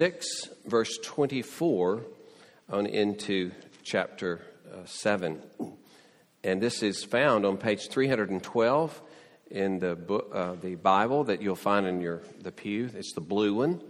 6, 0.00 0.50
verse 0.64 0.96
24, 1.02 2.04
on 2.70 2.86
into 2.86 3.50
chapter 3.82 4.40
uh, 4.72 4.84
7. 4.84 5.42
And 6.44 6.62
this 6.62 6.84
is 6.84 7.02
found 7.02 7.44
on 7.44 7.56
page 7.56 7.88
312 7.88 9.02
in 9.50 9.80
the, 9.80 9.96
book, 9.96 10.30
uh, 10.32 10.54
the 10.62 10.76
Bible 10.76 11.24
that 11.24 11.42
you'll 11.42 11.56
find 11.56 11.84
in 11.84 12.00
your, 12.00 12.22
the 12.40 12.52
pew. 12.52 12.88
It's 12.94 13.12
the 13.12 13.20
blue 13.20 13.54
one, 13.54 13.82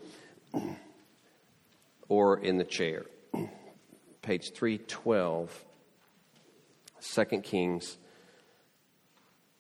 or 2.08 2.38
in 2.38 2.56
the 2.56 2.64
chair. 2.64 3.04
Page 4.22 4.52
312, 4.54 5.64
2 7.02 7.24
Kings 7.42 7.98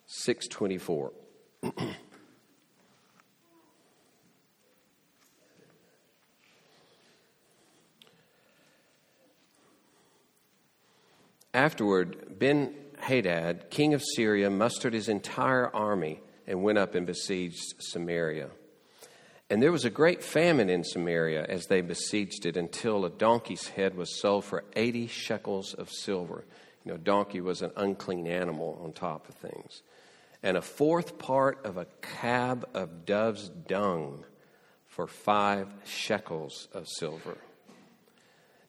624. 0.06 1.12
Afterward, 11.54 12.38
Ben 12.38 12.74
Hadad, 12.98 13.70
king 13.70 13.94
of 13.94 14.02
Syria, 14.02 14.50
mustered 14.50 14.92
his 14.92 15.08
entire 15.08 15.74
army 15.74 16.20
and 16.46 16.62
went 16.62 16.78
up 16.78 16.94
and 16.94 17.06
besieged 17.06 17.74
Samaria. 17.78 18.50
And 19.50 19.62
there 19.62 19.72
was 19.72 19.86
a 19.86 19.90
great 19.90 20.22
famine 20.22 20.68
in 20.68 20.84
Samaria 20.84 21.46
as 21.48 21.66
they 21.66 21.80
besieged 21.80 22.44
it 22.44 22.56
until 22.56 23.04
a 23.04 23.10
donkey's 23.10 23.68
head 23.68 23.96
was 23.96 24.20
sold 24.20 24.44
for 24.44 24.64
80 24.76 25.06
shekels 25.06 25.72
of 25.72 25.90
silver. 25.90 26.44
You 26.84 26.92
know, 26.92 26.98
donkey 26.98 27.40
was 27.40 27.62
an 27.62 27.72
unclean 27.76 28.26
animal 28.26 28.78
on 28.82 28.92
top 28.92 29.28
of 29.28 29.36
things. 29.36 29.82
And 30.42 30.56
a 30.56 30.62
fourth 30.62 31.18
part 31.18 31.64
of 31.64 31.78
a 31.78 31.86
cab 32.02 32.68
of 32.74 33.06
dove's 33.06 33.48
dung 33.48 34.24
for 34.86 35.06
five 35.06 35.68
shekels 35.84 36.68
of 36.72 36.86
silver. 36.86 37.38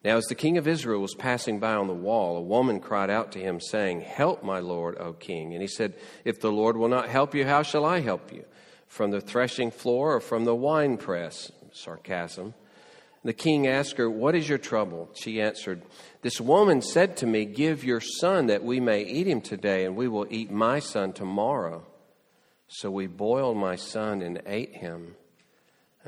Now, 0.04 0.16
as 0.16 0.26
the 0.26 0.36
king 0.36 0.58
of 0.58 0.68
Israel 0.68 1.02
was 1.02 1.14
passing 1.14 1.60
by 1.60 1.74
on 1.74 1.88
the 1.88 1.94
wall, 1.94 2.38
a 2.38 2.42
woman 2.42 2.80
cried 2.80 3.10
out 3.10 3.34
to 3.34 3.40
him, 3.40 3.60
saying, 3.60 4.02
Help, 4.02 4.44
my 4.44 4.60
lord, 4.60 4.98
O 4.98 5.12
king. 5.12 5.54
And 5.54 5.62
he 5.62 5.68
said, 5.68 5.96
If 6.24 6.40
the 6.40 6.52
Lord 6.52 6.78
will 6.78 6.88
not 6.88 7.10
help 7.10 7.36
you, 7.36 7.46
how 7.46 7.64
shall 7.64 7.84
I 7.84 8.00
help 8.00 8.32
you? 8.32 8.46
From 8.88 9.12
the 9.12 9.20
threshing 9.20 9.72
floor 9.72 10.16
or 10.16 10.22
from 10.22 10.46
the 10.46 10.56
winepress? 10.56 11.52
Sarcasm. 11.74 12.54
The 13.26 13.34
king 13.34 13.68
asked 13.68 13.98
her, 13.98 14.10
What 14.10 14.36
is 14.36 14.48
your 14.48 14.58
trouble? 14.58 15.10
She 15.14 15.42
answered, 15.42 15.82
This 16.22 16.40
woman 16.40 16.82
said 16.82 17.18
to 17.18 17.28
me, 17.28 17.44
Give 17.44 17.84
your 17.84 18.00
son 18.00 18.48
that 18.48 18.64
we 18.64 18.80
may 18.80 19.04
eat 19.04 19.28
him 19.28 19.42
today, 19.42 19.84
and 19.84 19.98
we 19.98 20.08
will 20.08 20.28
eat 20.30 20.50
my 20.50 20.80
son 20.80 21.12
tomorrow. 21.12 21.86
So 22.70 22.90
we 22.90 23.08
boiled 23.08 23.58
my 23.58 23.76
son 23.76 24.22
and 24.22 24.42
ate 24.46 24.76
him. 24.76 25.16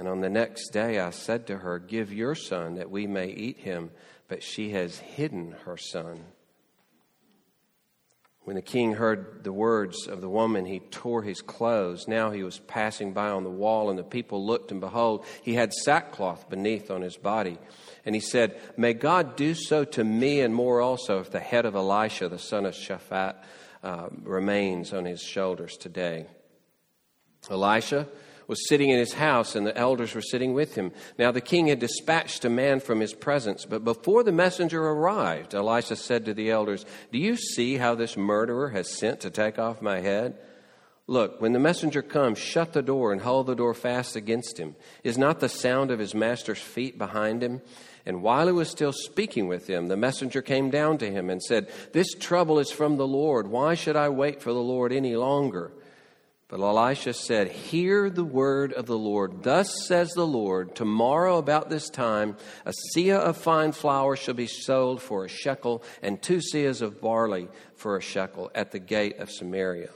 And 0.01 0.09
on 0.09 0.21
the 0.21 0.31
next 0.31 0.69
day 0.69 0.99
I 0.99 1.11
said 1.11 1.45
to 1.45 1.59
her, 1.59 1.77
Give 1.77 2.11
your 2.11 2.33
son 2.33 2.73
that 2.73 2.89
we 2.89 3.05
may 3.05 3.27
eat 3.27 3.59
him. 3.59 3.91
But 4.27 4.41
she 4.41 4.71
has 4.71 4.97
hidden 4.97 5.51
her 5.65 5.77
son. 5.77 6.23
When 8.41 8.55
the 8.55 8.63
king 8.63 8.95
heard 8.95 9.43
the 9.43 9.53
words 9.53 10.07
of 10.07 10.19
the 10.19 10.27
woman, 10.27 10.65
he 10.65 10.79
tore 10.79 11.21
his 11.21 11.43
clothes. 11.43 12.07
Now 12.07 12.31
he 12.31 12.41
was 12.41 12.57
passing 12.57 13.13
by 13.13 13.29
on 13.29 13.43
the 13.43 13.51
wall, 13.51 13.91
and 13.91 13.99
the 13.99 14.03
people 14.03 14.43
looked, 14.43 14.71
and 14.71 14.81
behold, 14.81 15.23
he 15.43 15.53
had 15.53 15.71
sackcloth 15.71 16.49
beneath 16.49 16.89
on 16.89 17.03
his 17.03 17.17
body. 17.17 17.59
And 18.03 18.15
he 18.15 18.21
said, 18.21 18.59
May 18.77 18.95
God 18.95 19.35
do 19.35 19.53
so 19.53 19.83
to 19.83 20.03
me 20.03 20.41
and 20.41 20.55
more 20.55 20.81
also 20.81 21.19
if 21.19 21.29
the 21.29 21.39
head 21.39 21.67
of 21.67 21.75
Elisha, 21.75 22.27
the 22.27 22.39
son 22.39 22.65
of 22.65 22.73
Shaphat, 22.73 23.35
uh, 23.83 24.09
remains 24.23 24.93
on 24.93 25.05
his 25.05 25.21
shoulders 25.21 25.77
today. 25.77 26.25
Elisha 27.51 28.07
was 28.51 28.67
sitting 28.67 28.89
in 28.89 28.99
his 28.99 29.13
house, 29.13 29.55
and 29.55 29.65
the 29.65 29.77
elders 29.77 30.13
were 30.13 30.21
sitting 30.21 30.53
with 30.53 30.75
him. 30.75 30.91
Now 31.17 31.31
the 31.31 31.39
king 31.39 31.67
had 31.67 31.79
dispatched 31.79 32.43
a 32.43 32.49
man 32.49 32.81
from 32.81 32.99
his 32.99 33.13
presence, 33.13 33.63
but 33.63 33.85
before 33.85 34.23
the 34.23 34.33
messenger 34.33 34.85
arrived, 34.85 35.55
Elisha 35.55 35.95
said 35.95 36.25
to 36.25 36.33
the 36.33 36.51
elders, 36.51 36.85
Do 37.13 37.17
you 37.17 37.37
see 37.37 37.77
how 37.77 37.95
this 37.95 38.17
murderer 38.17 38.67
has 38.71 38.89
sent 38.89 39.21
to 39.21 39.29
take 39.29 39.57
off 39.57 39.81
my 39.81 40.01
head? 40.01 40.37
Look, 41.07 41.39
when 41.39 41.53
the 41.53 41.59
messenger 41.59 42.01
comes, 42.01 42.39
shut 42.39 42.73
the 42.73 42.81
door 42.81 43.13
and 43.13 43.21
hold 43.21 43.47
the 43.47 43.55
door 43.55 43.73
fast 43.73 44.17
against 44.17 44.57
him. 44.57 44.75
Is 45.01 45.17
not 45.17 45.39
the 45.39 45.47
sound 45.47 45.89
of 45.89 45.99
his 45.99 46.13
master's 46.13 46.59
feet 46.59 46.97
behind 46.97 47.41
him? 47.41 47.61
And 48.05 48.21
while 48.21 48.47
he 48.47 48.51
was 48.53 48.69
still 48.69 48.91
speaking 48.91 49.47
with 49.47 49.67
him, 49.67 49.87
the 49.87 49.95
messenger 49.95 50.41
came 50.41 50.69
down 50.69 50.97
to 50.97 51.09
him 51.09 51.29
and 51.29 51.41
said, 51.41 51.71
This 51.93 52.13
trouble 52.15 52.59
is 52.59 52.69
from 52.69 52.97
the 52.97 53.07
Lord. 53.07 53.47
Why 53.47 53.75
should 53.75 53.95
I 53.95 54.09
wait 54.09 54.41
for 54.41 54.51
the 54.51 54.59
Lord 54.59 54.91
any 54.91 55.15
longer? 55.15 55.71
But 56.51 56.59
Elisha 56.59 57.13
said, 57.13 57.49
Hear 57.49 58.09
the 58.09 58.25
word 58.25 58.73
of 58.73 58.85
the 58.85 58.97
Lord. 58.97 59.43
Thus 59.43 59.73
says 59.87 60.09
the 60.09 60.27
Lord, 60.27 60.75
tomorrow 60.75 61.37
about 61.37 61.69
this 61.69 61.89
time, 61.89 62.35
a 62.65 62.73
seah 62.93 63.19
of 63.19 63.37
fine 63.37 63.71
flour 63.71 64.17
shall 64.17 64.33
be 64.33 64.47
sold 64.47 65.01
for 65.01 65.23
a 65.23 65.29
shekel, 65.29 65.81
and 66.01 66.21
two 66.21 66.41
seahs 66.53 66.81
of 66.81 66.99
barley 66.99 67.47
for 67.77 67.95
a 67.95 68.01
shekel 68.01 68.51
at 68.53 68.71
the 68.71 68.79
gate 68.79 69.17
of 69.19 69.31
Samaria. 69.31 69.91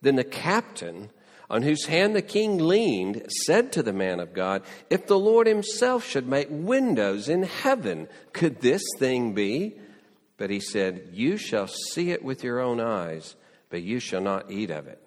Then 0.00 0.16
the 0.16 0.24
captain, 0.24 1.10
on 1.50 1.60
whose 1.60 1.84
hand 1.84 2.16
the 2.16 2.22
king 2.22 2.56
leaned, 2.56 3.30
said 3.44 3.70
to 3.72 3.82
the 3.82 3.92
man 3.92 4.20
of 4.20 4.32
God, 4.32 4.62
If 4.88 5.06
the 5.06 5.18
Lord 5.18 5.46
himself 5.46 6.08
should 6.08 6.26
make 6.26 6.48
windows 6.50 7.28
in 7.28 7.42
heaven, 7.42 8.08
could 8.32 8.62
this 8.62 8.82
thing 8.98 9.34
be? 9.34 9.76
But 10.38 10.48
he 10.48 10.60
said, 10.60 11.10
You 11.12 11.36
shall 11.36 11.66
see 11.66 12.10
it 12.10 12.24
with 12.24 12.42
your 12.42 12.58
own 12.58 12.80
eyes, 12.80 13.36
but 13.68 13.82
you 13.82 14.00
shall 14.00 14.22
not 14.22 14.50
eat 14.50 14.70
of 14.70 14.86
it. 14.86 14.98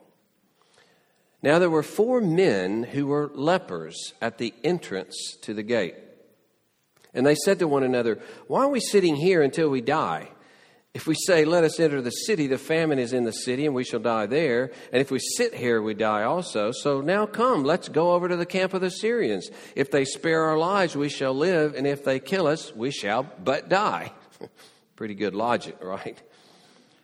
Now 1.44 1.60
there 1.60 1.70
were 1.70 1.84
four 1.84 2.22
men 2.22 2.84
who 2.84 3.08
were 3.08 3.30
lepers 3.36 4.14
at 4.22 4.38
the 4.38 4.54
entrance 4.64 5.38
to 5.42 5.54
the 5.54 5.62
gate. 5.62 5.96
And 7.14 7.26
they 7.26 7.36
said 7.36 7.60
to 7.60 7.68
one 7.68 7.84
another, 7.84 8.20
Why 8.48 8.62
are 8.62 8.70
we 8.70 8.80
sitting 8.80 9.16
here 9.16 9.44
until 9.44 9.70
we 9.70 9.82
die? 9.82 10.30
If 10.94 11.06
we 11.06 11.16
say, 11.16 11.44
Let 11.44 11.66
us 11.66 11.80
enter 11.80 12.02
the 12.02 12.12
city, 12.12 12.48
the 12.48 12.58
famine 12.58 12.98
is 12.98 13.12
in 13.12 13.26
the 13.26 13.34
city, 13.34 13.66
and 13.66 13.76
we 13.76 13.84
shall 13.84 14.00
die 14.00 14.26
there. 14.26 14.72
And 14.92 15.02
if 15.02 15.12
we 15.12 15.20
sit 15.20 15.54
here, 15.54 15.82
we 15.82 15.94
die 15.94 16.24
also. 16.24 16.72
So 16.72 17.02
now 17.02 17.26
come, 17.26 17.66
let's 17.66 17.90
go 17.90 18.14
over 18.14 18.30
to 18.30 18.38
the 18.38 18.46
camp 18.46 18.74
of 18.74 18.82
the 18.82 18.90
Syrians. 18.90 19.50
If 19.76 19.92
they 19.92 20.06
spare 20.06 20.44
our 20.44 20.58
lives, 20.58 20.96
we 20.96 21.10
shall 21.10 21.34
live, 21.34 21.76
and 21.76 21.86
if 21.86 22.06
they 22.06 22.20
kill 22.20 22.48
us, 22.48 22.74
we 22.74 22.90
shall 22.90 23.24
but 23.44 23.70
die. 23.70 24.14
Pretty 24.96 25.16
good 25.16 25.36
logic, 25.36 25.78
right? 25.82 26.18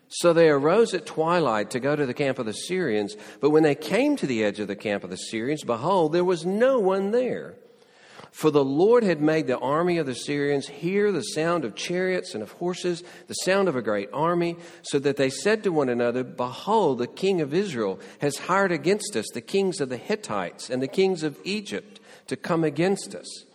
So 0.09 0.33
they 0.33 0.49
arose 0.49 0.93
at 0.95 1.05
twilight 1.05 1.69
to 1.71 1.79
go 1.79 1.95
to 1.95 2.05
the 2.05 2.15
camp 2.15 2.39
of 2.39 2.47
the 2.47 2.53
Syrians. 2.53 3.15
But 3.39 3.51
when 3.51 3.63
they 3.63 3.75
came 3.75 4.15
to 4.17 4.27
the 4.27 4.43
edge 4.43 4.59
of 4.59 4.67
the 4.67 4.75
camp 4.75 5.03
of 5.03 5.11
the 5.11 5.17
Syrians, 5.17 5.63
behold, 5.63 6.13
there 6.13 6.25
was 6.25 6.45
no 6.45 6.79
one 6.79 7.11
there. 7.11 7.55
For 8.31 8.51
the 8.51 8.63
Lord 8.63 9.03
had 9.03 9.21
made 9.21 9.47
the 9.47 9.57
army 9.57 9.97
of 9.97 10.05
the 10.05 10.15
Syrians 10.15 10.67
hear 10.67 11.11
the 11.11 11.21
sound 11.21 11.65
of 11.65 11.75
chariots 11.75 12.33
and 12.33 12.43
of 12.43 12.51
horses, 12.53 13.03
the 13.27 13.33
sound 13.33 13.67
of 13.67 13.75
a 13.75 13.81
great 13.81 14.09
army, 14.13 14.57
so 14.83 14.99
that 14.99 15.17
they 15.17 15.29
said 15.29 15.63
to 15.63 15.71
one 15.71 15.89
another, 15.89 16.23
Behold, 16.23 16.99
the 16.99 17.07
king 17.07 17.41
of 17.41 17.53
Israel 17.53 17.99
has 18.19 18.37
hired 18.37 18.71
against 18.71 19.15
us 19.15 19.25
the 19.33 19.41
kings 19.41 19.81
of 19.81 19.89
the 19.89 19.97
Hittites 19.97 20.69
and 20.69 20.81
the 20.81 20.87
kings 20.87 21.23
of 21.23 21.39
Egypt 21.43 21.99
to 22.27 22.35
come 22.35 22.63
against 22.63 23.15
us. 23.15 23.45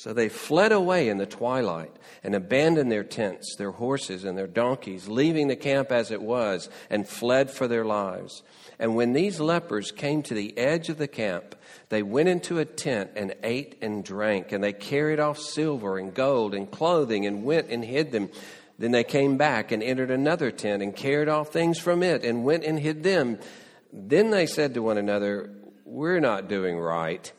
So 0.00 0.14
they 0.14 0.30
fled 0.30 0.72
away 0.72 1.10
in 1.10 1.18
the 1.18 1.26
twilight 1.26 1.94
and 2.24 2.34
abandoned 2.34 2.90
their 2.90 3.04
tents, 3.04 3.54
their 3.56 3.72
horses, 3.72 4.24
and 4.24 4.38
their 4.38 4.46
donkeys, 4.46 5.08
leaving 5.08 5.48
the 5.48 5.56
camp 5.56 5.92
as 5.92 6.10
it 6.10 6.22
was, 6.22 6.70
and 6.88 7.06
fled 7.06 7.50
for 7.50 7.68
their 7.68 7.84
lives. 7.84 8.42
And 8.78 8.96
when 8.96 9.12
these 9.12 9.40
lepers 9.40 9.92
came 9.92 10.22
to 10.22 10.32
the 10.32 10.56
edge 10.56 10.88
of 10.88 10.96
the 10.96 11.06
camp, 11.06 11.54
they 11.90 12.02
went 12.02 12.30
into 12.30 12.58
a 12.58 12.64
tent 12.64 13.10
and 13.14 13.34
ate 13.42 13.76
and 13.82 14.02
drank, 14.02 14.52
and 14.52 14.64
they 14.64 14.72
carried 14.72 15.20
off 15.20 15.38
silver 15.38 15.98
and 15.98 16.14
gold 16.14 16.54
and 16.54 16.70
clothing 16.70 17.26
and 17.26 17.44
went 17.44 17.68
and 17.68 17.84
hid 17.84 18.10
them. 18.10 18.30
Then 18.78 18.92
they 18.92 19.04
came 19.04 19.36
back 19.36 19.70
and 19.70 19.82
entered 19.82 20.10
another 20.10 20.50
tent 20.50 20.82
and 20.82 20.96
carried 20.96 21.28
off 21.28 21.52
things 21.52 21.78
from 21.78 22.02
it 22.02 22.24
and 22.24 22.42
went 22.42 22.64
and 22.64 22.80
hid 22.80 23.02
them. 23.02 23.38
Then 23.92 24.30
they 24.30 24.46
said 24.46 24.72
to 24.72 24.82
one 24.82 24.96
another, 24.96 25.50
We're 25.84 26.20
not 26.20 26.48
doing 26.48 26.78
right. 26.78 27.30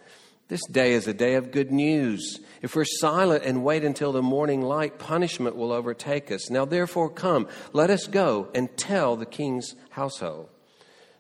This 0.51 0.67
day 0.69 0.91
is 0.91 1.07
a 1.07 1.13
day 1.13 1.35
of 1.35 1.53
good 1.53 1.72
news. 1.72 2.41
If 2.62 2.75
we're 2.75 2.84
silent 2.84 3.45
and 3.45 3.63
wait 3.63 3.86
until 3.86 4.12
the 4.12 4.21
morning 4.21 4.62
light, 4.62 5.00
punishment 5.00 5.56
will 5.56 5.71
overtake 5.71 6.30
us. 6.30 6.50
Now, 6.50 6.65
therefore, 6.65 7.09
come, 7.09 7.48
let 7.71 7.89
us 7.89 8.06
go 8.06 8.50
and 8.53 8.75
tell 8.75 9.15
the 9.15 9.25
king's 9.25 9.75
household. 9.92 10.50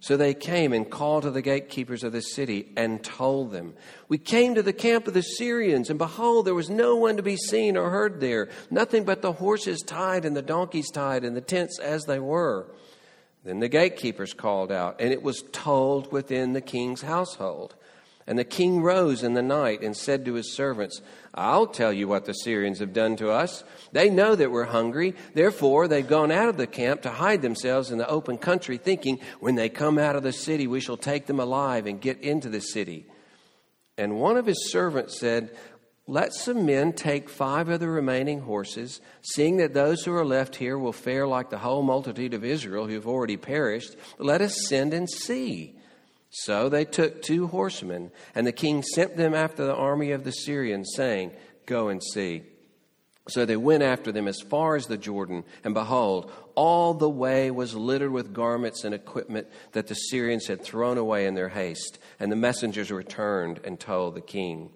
So 0.01 0.17
they 0.17 0.33
came 0.33 0.73
and 0.73 0.91
called 0.91 1.23
to 1.23 1.31
the 1.31 1.41
gatekeepers 1.41 2.03
of 2.03 2.11
the 2.11 2.21
city 2.21 2.73
and 2.75 3.01
told 3.01 3.51
them, 3.51 3.75
We 4.09 4.17
came 4.17 4.53
to 4.55 4.63
the 4.63 4.73
camp 4.73 5.07
of 5.07 5.13
the 5.13 5.21
Syrians, 5.21 5.89
and 5.89 5.97
behold, 5.97 6.45
there 6.45 6.53
was 6.53 6.69
no 6.69 6.97
one 6.97 7.15
to 7.15 7.23
be 7.23 7.37
seen 7.37 7.77
or 7.77 7.89
heard 7.89 8.19
there, 8.19 8.49
nothing 8.69 9.05
but 9.05 9.21
the 9.21 9.31
horses 9.31 9.81
tied 9.81 10.25
and 10.25 10.35
the 10.35 10.41
donkeys 10.41 10.91
tied 10.91 11.23
and 11.23 11.37
the 11.37 11.41
tents 11.41 11.79
as 11.79 12.03
they 12.03 12.19
were. 12.19 12.67
Then 13.45 13.59
the 13.59 13.69
gatekeepers 13.69 14.33
called 14.33 14.73
out, 14.73 14.99
and 14.99 15.13
it 15.13 15.23
was 15.23 15.41
told 15.53 16.11
within 16.11 16.51
the 16.51 16.59
king's 16.59 17.03
household. 17.03 17.75
And 18.31 18.39
the 18.39 18.45
king 18.45 18.81
rose 18.81 19.23
in 19.23 19.33
the 19.33 19.41
night 19.41 19.81
and 19.81 19.93
said 19.93 20.23
to 20.23 20.35
his 20.35 20.53
servants, 20.53 21.01
I'll 21.35 21.67
tell 21.67 21.91
you 21.91 22.07
what 22.07 22.23
the 22.23 22.31
Syrians 22.31 22.79
have 22.79 22.93
done 22.93 23.17
to 23.17 23.29
us. 23.29 23.65
They 23.91 24.09
know 24.09 24.35
that 24.35 24.49
we're 24.49 24.63
hungry. 24.63 25.15
Therefore, 25.33 25.89
they've 25.89 26.07
gone 26.07 26.31
out 26.31 26.47
of 26.47 26.55
the 26.55 26.65
camp 26.65 27.01
to 27.01 27.09
hide 27.09 27.41
themselves 27.41 27.91
in 27.91 27.97
the 27.97 28.07
open 28.07 28.37
country, 28.37 28.77
thinking, 28.77 29.19
when 29.41 29.55
they 29.55 29.67
come 29.67 29.97
out 29.97 30.15
of 30.15 30.23
the 30.23 30.31
city, 30.31 30.65
we 30.65 30.79
shall 30.79 30.95
take 30.95 31.25
them 31.25 31.41
alive 31.41 31.87
and 31.87 31.99
get 31.99 32.21
into 32.21 32.47
the 32.47 32.61
city. 32.61 33.05
And 33.97 34.17
one 34.17 34.37
of 34.37 34.45
his 34.45 34.71
servants 34.71 35.19
said, 35.19 35.53
let 36.07 36.33
some 36.33 36.65
men 36.65 36.93
take 36.93 37.27
five 37.29 37.67
of 37.67 37.81
the 37.81 37.89
remaining 37.89 38.39
horses, 38.39 39.01
seeing 39.21 39.57
that 39.57 39.73
those 39.73 40.05
who 40.05 40.13
are 40.13 40.23
left 40.23 40.55
here 40.55 40.77
will 40.77 40.93
fare 40.93 41.27
like 41.27 41.49
the 41.49 41.57
whole 41.57 41.83
multitude 41.83 42.33
of 42.33 42.45
Israel 42.45 42.87
who 42.87 42.93
have 42.93 43.07
already 43.07 43.35
perished. 43.35 43.97
Let 44.17 44.39
us 44.39 44.69
send 44.69 44.93
and 44.93 45.09
see. 45.09 45.75
So 46.31 46.69
they 46.69 46.85
took 46.85 47.21
two 47.21 47.47
horsemen, 47.47 48.11
and 48.33 48.47
the 48.47 48.53
king 48.53 48.83
sent 48.83 49.17
them 49.17 49.33
after 49.33 49.65
the 49.65 49.75
army 49.75 50.11
of 50.11 50.23
the 50.23 50.31
Syrians, 50.31 50.93
saying, 50.95 51.31
Go 51.65 51.89
and 51.89 52.01
see. 52.01 52.43
So 53.27 53.45
they 53.45 53.57
went 53.57 53.83
after 53.83 54.11
them 54.11 54.27
as 54.27 54.41
far 54.41 54.75
as 54.75 54.87
the 54.87 54.97
Jordan, 54.97 55.43
and 55.63 55.73
behold, 55.73 56.31
all 56.55 56.93
the 56.93 57.09
way 57.09 57.51
was 57.51 57.75
littered 57.75 58.11
with 58.11 58.33
garments 58.33 58.83
and 58.83 58.95
equipment 58.95 59.47
that 59.73 59.87
the 59.87 59.93
Syrians 59.93 60.47
had 60.47 60.63
thrown 60.63 60.97
away 60.97 61.25
in 61.27 61.35
their 61.35 61.49
haste. 61.49 61.99
And 62.19 62.31
the 62.31 62.35
messengers 62.35 62.91
returned 62.91 63.59
and 63.63 63.79
told 63.79 64.15
the 64.15 64.21
king. 64.21 64.71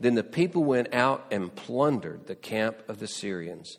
Then 0.00 0.14
the 0.14 0.24
people 0.24 0.64
went 0.64 0.92
out 0.92 1.26
and 1.30 1.54
plundered 1.54 2.26
the 2.26 2.34
camp 2.34 2.82
of 2.88 2.98
the 2.98 3.06
Syrians. 3.06 3.78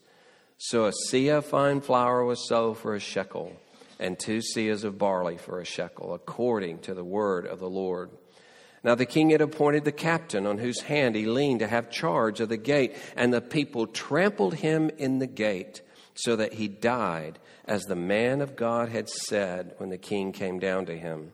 So 0.58 0.86
a 0.86 0.94
seah 1.10 1.40
of 1.40 1.46
fine 1.46 1.82
flour 1.82 2.24
was 2.24 2.48
sold 2.48 2.78
for 2.80 2.96
a 2.96 3.00
shekel, 3.00 3.54
and 4.00 4.18
two 4.18 4.40
seahs 4.40 4.84
of 4.84 4.98
barley 4.98 5.38
for 5.38 5.60
a 5.60 5.66
shekel, 5.66 6.14
according 6.14 6.80
to 6.80 6.94
the 6.94 7.04
word 7.04 7.46
of 7.46 7.60
the 7.60 7.70
Lord. 7.70 8.10
Now 8.84 8.96
the 8.96 9.06
king 9.06 9.32
had 9.32 9.42
appointed 9.42 9.86
the 9.86 9.92
captain 9.92 10.46
on 10.46 10.60
whose 10.60 10.82
hand 10.82 11.16
he 11.16 11.26
leaned 11.26 11.60
to 11.60 11.68
have 11.68 11.90
charge 11.90 12.40
of 12.40 12.50
the 12.50 12.58
gate, 12.58 12.96
and 13.16 13.34
the 13.34 13.42
people 13.42 13.88
trampled 13.88 14.56
him 14.56 14.90
in 14.98 15.20
the 15.20 15.28
gate, 15.28 15.82
so 16.14 16.36
that 16.36 16.54
he 16.54 16.68
died, 16.68 17.40
as 17.66 17.84
the 17.84 17.96
man 17.96 18.42
of 18.42 18.56
God 18.56 18.90
had 18.90 19.10
said 19.10 19.74
when 19.78 19.90
the 19.90 19.98
king 19.98 20.32
came 20.32 20.60
down 20.60 20.86
to 20.86 20.98
him. 20.98 21.32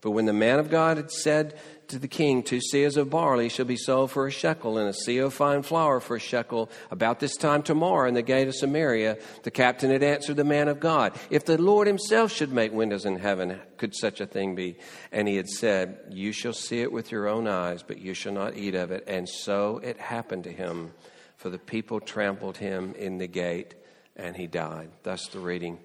But 0.00 0.12
when 0.12 0.24
the 0.24 0.32
man 0.32 0.58
of 0.58 0.70
God 0.70 0.96
had 0.96 1.10
said 1.10 1.58
to 1.88 1.98
the 1.98 2.08
king, 2.08 2.42
Two 2.42 2.60
seahs 2.72 2.96
of 2.96 3.10
barley 3.10 3.50
shall 3.50 3.66
be 3.66 3.76
sold 3.76 4.10
for 4.10 4.26
a 4.26 4.30
shekel, 4.30 4.78
and 4.78 4.88
a 4.88 4.92
seah 4.92 5.26
of 5.26 5.34
fine 5.34 5.62
flour 5.62 6.00
for 6.00 6.16
a 6.16 6.20
shekel, 6.20 6.70
about 6.90 7.20
this 7.20 7.36
time 7.36 7.62
tomorrow 7.62 8.08
in 8.08 8.14
the 8.14 8.22
gate 8.22 8.48
of 8.48 8.54
Samaria, 8.54 9.18
the 9.42 9.50
captain 9.50 9.90
had 9.90 10.02
answered 10.02 10.36
the 10.36 10.44
man 10.44 10.68
of 10.68 10.80
God, 10.80 11.18
If 11.28 11.44
the 11.44 11.60
Lord 11.60 11.86
himself 11.86 12.32
should 12.32 12.50
make 12.50 12.72
windows 12.72 13.04
in 13.04 13.18
heaven, 13.18 13.60
could 13.76 13.94
such 13.94 14.20
a 14.22 14.26
thing 14.26 14.54
be? 14.54 14.78
And 15.12 15.28
he 15.28 15.36
had 15.36 15.48
said, 15.48 15.98
You 16.08 16.32
shall 16.32 16.54
see 16.54 16.80
it 16.80 16.92
with 16.92 17.12
your 17.12 17.28
own 17.28 17.46
eyes, 17.46 17.82
but 17.82 17.98
you 17.98 18.14
shall 18.14 18.32
not 18.32 18.56
eat 18.56 18.74
of 18.74 18.92
it. 18.92 19.04
And 19.06 19.28
so 19.28 19.78
it 19.82 19.98
happened 19.98 20.44
to 20.44 20.52
him, 20.52 20.92
for 21.36 21.50
the 21.50 21.58
people 21.58 22.00
trampled 22.00 22.56
him 22.56 22.94
in 22.94 23.18
the 23.18 23.26
gate, 23.26 23.74
and 24.16 24.34
he 24.34 24.46
died. 24.46 24.90
Thus 25.02 25.28
the 25.28 25.40
reading 25.40 25.78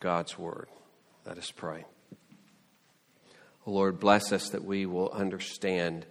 God's 0.00 0.36
word. 0.36 0.68
Let 1.24 1.38
us 1.38 1.52
pray. 1.52 1.84
Lord, 3.64 4.00
bless 4.00 4.32
us 4.32 4.50
that 4.50 4.64
we 4.64 4.86
will 4.86 5.10
understand 5.10 6.06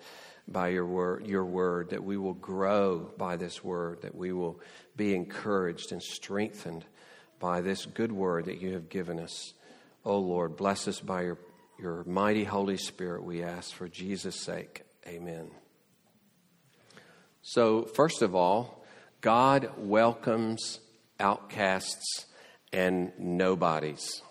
by 0.47 0.69
your 0.69 0.85
word, 0.85 1.27
your 1.27 1.45
word, 1.45 1.89
that 1.89 2.03
we 2.03 2.17
will 2.17 2.33
grow 2.33 3.11
by 3.17 3.35
this 3.35 3.63
word, 3.63 4.01
that 4.01 4.15
we 4.15 4.31
will 4.31 4.59
be 4.95 5.15
encouraged 5.15 5.91
and 5.91 6.01
strengthened 6.01 6.85
by 7.39 7.61
this 7.61 7.85
good 7.85 8.11
word 8.11 8.45
that 8.45 8.61
you 8.61 8.73
have 8.73 8.89
given 8.89 9.19
us. 9.19 9.53
Oh 10.05 10.19
Lord, 10.19 10.55
bless 10.55 10.87
us 10.87 10.99
by 10.99 11.23
your, 11.23 11.37
your 11.79 12.03
mighty 12.05 12.43
Holy 12.43 12.77
Spirit, 12.77 13.23
we 13.23 13.43
ask 13.43 13.73
for 13.73 13.87
Jesus' 13.87 14.35
sake. 14.35 14.83
Amen. 15.07 15.51
So, 17.41 17.83
first 17.83 18.21
of 18.21 18.35
all, 18.35 18.85
God 19.19 19.71
welcomes 19.77 20.79
outcasts 21.19 22.25
and 22.71 23.11
nobodies. 23.19 24.21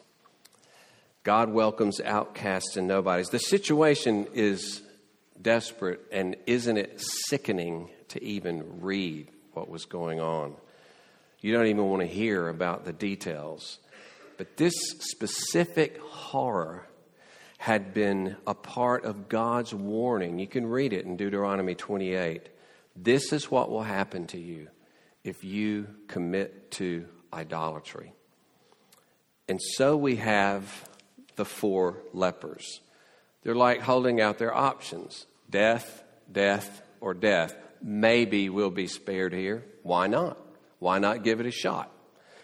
God 1.22 1.50
welcomes 1.50 2.00
outcasts 2.00 2.76
and 2.76 2.88
nobodies. 2.88 3.28
The 3.28 3.38
situation 3.38 4.26
is 4.32 4.82
desperate, 5.40 6.00
and 6.10 6.36
isn't 6.46 6.76
it 6.76 7.00
sickening 7.28 7.90
to 8.08 8.22
even 8.22 8.80
read 8.80 9.28
what 9.52 9.68
was 9.68 9.84
going 9.84 10.20
on? 10.20 10.54
You 11.40 11.52
don't 11.52 11.66
even 11.66 11.86
want 11.86 12.02
to 12.02 12.08
hear 12.08 12.48
about 12.48 12.84
the 12.84 12.92
details. 12.92 13.78
But 14.38 14.56
this 14.56 14.74
specific 15.00 15.98
horror 16.00 16.86
had 17.58 17.92
been 17.92 18.36
a 18.46 18.54
part 18.54 19.04
of 19.04 19.28
God's 19.28 19.74
warning. 19.74 20.38
You 20.38 20.46
can 20.46 20.66
read 20.66 20.94
it 20.94 21.04
in 21.04 21.18
Deuteronomy 21.18 21.74
28. 21.74 22.48
This 22.96 23.34
is 23.34 23.50
what 23.50 23.70
will 23.70 23.82
happen 23.82 24.26
to 24.28 24.38
you 24.38 24.68
if 25.24 25.44
you 25.44 25.86
commit 26.08 26.70
to 26.72 27.06
idolatry. 27.32 28.14
And 29.46 29.60
so 29.76 29.96
we 29.96 30.16
have 30.16 30.88
the 31.36 31.44
four 31.44 31.98
lepers. 32.12 32.80
They're 33.42 33.54
like 33.54 33.80
holding 33.80 34.20
out 34.20 34.38
their 34.38 34.54
options 34.54 35.26
death, 35.48 36.02
death, 36.30 36.82
or 37.00 37.14
death. 37.14 37.54
Maybe 37.82 38.48
we'll 38.48 38.70
be 38.70 38.86
spared 38.86 39.32
here. 39.32 39.64
Why 39.82 40.06
not? 40.06 40.38
Why 40.78 40.98
not 40.98 41.24
give 41.24 41.40
it 41.40 41.46
a 41.46 41.50
shot? 41.50 41.90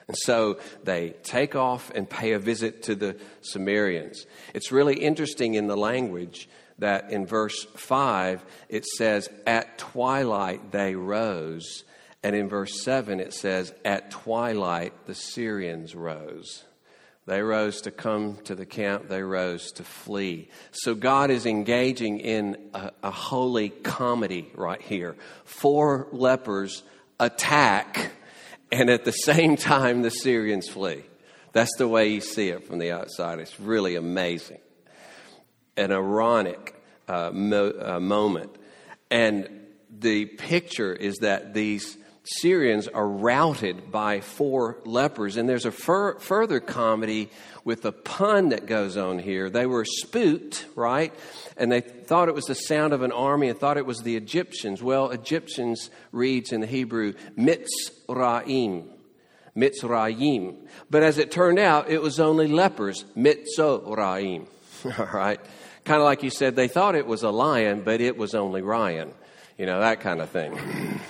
And 0.08 0.16
so 0.16 0.58
they 0.84 1.10
take 1.22 1.56
off 1.56 1.90
and 1.94 2.08
pay 2.08 2.32
a 2.32 2.38
visit 2.38 2.84
to 2.84 2.94
the 2.94 3.16
Sumerians. 3.40 4.24
It's 4.54 4.70
really 4.70 4.94
interesting 4.96 5.54
in 5.54 5.66
the 5.66 5.76
language 5.76 6.48
that 6.78 7.10
in 7.10 7.26
verse 7.26 7.64
5 7.76 8.44
it 8.68 8.84
says, 8.84 9.28
At 9.46 9.78
twilight 9.78 10.70
they 10.72 10.94
rose. 10.94 11.84
And 12.22 12.36
in 12.36 12.48
verse 12.48 12.82
7 12.84 13.18
it 13.20 13.34
says, 13.34 13.74
At 13.84 14.10
twilight 14.10 15.06
the 15.06 15.14
Syrians 15.14 15.94
rose. 15.94 16.64
They 17.26 17.42
rose 17.42 17.80
to 17.82 17.90
come 17.90 18.38
to 18.44 18.54
the 18.54 18.66
camp, 18.66 19.08
they 19.08 19.22
rose 19.22 19.72
to 19.72 19.82
flee. 19.82 20.48
So 20.70 20.94
God 20.94 21.30
is 21.30 21.44
engaging 21.44 22.20
in 22.20 22.70
a, 22.72 22.92
a 23.02 23.10
holy 23.10 23.68
comedy 23.68 24.48
right 24.54 24.80
here. 24.80 25.16
Four 25.44 26.06
lepers 26.12 26.84
attack, 27.18 28.12
and 28.70 28.88
at 28.88 29.04
the 29.04 29.10
same 29.12 29.56
time, 29.56 30.02
the 30.02 30.10
Syrians 30.10 30.68
flee. 30.68 31.02
That's 31.52 31.74
the 31.78 31.88
way 31.88 32.08
you 32.08 32.20
see 32.20 32.50
it 32.50 32.64
from 32.64 32.78
the 32.78 32.92
outside. 32.92 33.40
It's 33.40 33.58
really 33.58 33.96
amazing. 33.96 34.60
An 35.76 35.90
ironic 35.90 36.80
uh, 37.08 37.30
mo- 37.32 37.74
uh, 37.80 37.98
moment. 37.98 38.54
And 39.10 39.48
the 39.90 40.26
picture 40.26 40.92
is 40.92 41.16
that 41.18 41.54
these 41.54 41.96
Syrians 42.26 42.88
are 42.88 43.06
routed 43.06 43.92
by 43.92 44.20
four 44.20 44.78
lepers. 44.84 45.36
And 45.36 45.48
there's 45.48 45.64
a 45.64 45.70
fur- 45.70 46.18
further 46.18 46.58
comedy 46.58 47.30
with 47.64 47.84
a 47.84 47.92
pun 47.92 48.48
that 48.48 48.66
goes 48.66 48.96
on 48.96 49.20
here. 49.20 49.48
They 49.48 49.66
were 49.66 49.84
spooked, 49.84 50.66
right? 50.74 51.14
And 51.56 51.70
they 51.70 51.80
thought 51.80 52.28
it 52.28 52.34
was 52.34 52.46
the 52.46 52.54
sound 52.54 52.92
of 52.92 53.02
an 53.02 53.12
army 53.12 53.48
and 53.48 53.58
thought 53.58 53.76
it 53.76 53.86
was 53.86 54.00
the 54.00 54.16
Egyptians. 54.16 54.82
Well, 54.82 55.10
Egyptians 55.10 55.90
reads 56.10 56.52
in 56.52 56.60
the 56.60 56.66
Hebrew, 56.66 57.14
Mitzrayim. 57.38 58.88
Mitzrayim. 59.56 60.66
But 60.90 61.02
as 61.04 61.18
it 61.18 61.30
turned 61.30 61.60
out, 61.60 61.88
it 61.88 62.02
was 62.02 62.18
only 62.18 62.48
lepers, 62.48 63.04
Mitzorayim. 63.16 64.48
All 64.98 65.06
right? 65.12 65.40
Kind 65.84 66.00
of 66.00 66.04
like 66.04 66.24
you 66.24 66.30
said, 66.30 66.56
they 66.56 66.68
thought 66.68 66.96
it 66.96 67.06
was 67.06 67.22
a 67.22 67.30
lion, 67.30 67.82
but 67.82 68.00
it 68.00 68.16
was 68.16 68.34
only 68.34 68.62
Ryan. 68.62 69.12
You 69.56 69.66
know, 69.66 69.78
that 69.80 70.00
kind 70.00 70.20
of 70.20 70.28
thing. 70.30 71.00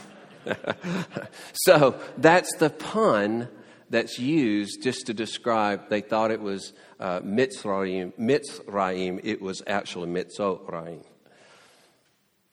so 1.53 1.99
that's 2.19 2.55
the 2.57 2.71
pun 2.71 3.49
that's 3.91 4.19
used 4.19 4.83
just 4.83 5.07
to 5.07 5.15
describe, 5.15 5.89
they 5.89 6.01
thought 6.01 6.31
it 6.31 6.41
was 6.41 6.73
uh, 6.99 7.21
Mitzrayim, 7.21 8.13
Mitzrayim, 8.19 9.21
it 9.23 9.41
was 9.41 9.63
actually 9.67 10.09
Mitzorayim. 10.09 11.05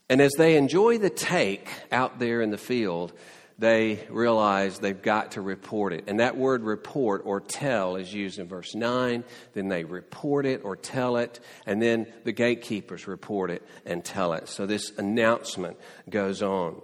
And 0.09 0.21
as 0.21 0.31
they 0.37 0.57
enjoy 0.57 0.99
the 0.99 1.09
take 1.09 1.69
out 1.91 2.19
there 2.19 2.41
in 2.41 2.51
the 2.51 2.57
field, 2.57 3.13
they 3.57 4.05
realize 4.09 4.79
they've 4.79 5.01
got 5.01 5.31
to 5.31 5.41
report 5.41 5.93
it. 5.93 6.05
And 6.07 6.19
that 6.19 6.37
word 6.37 6.63
report 6.63 7.21
or 7.25 7.39
tell 7.39 7.95
is 7.95 8.13
used 8.13 8.39
in 8.39 8.47
verse 8.47 8.75
9. 8.75 9.23
Then 9.53 9.69
they 9.69 9.83
report 9.83 10.45
it 10.45 10.61
or 10.63 10.75
tell 10.75 11.17
it. 11.17 11.39
And 11.65 11.81
then 11.81 12.07
the 12.25 12.31
gatekeepers 12.31 13.07
report 13.07 13.51
it 13.51 13.63
and 13.85 14.03
tell 14.03 14.33
it. 14.33 14.49
So 14.49 14.65
this 14.65 14.91
announcement 14.97 15.77
goes 16.09 16.41
on. 16.41 16.81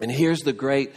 And 0.00 0.10
here's 0.10 0.40
the 0.40 0.52
great 0.52 0.92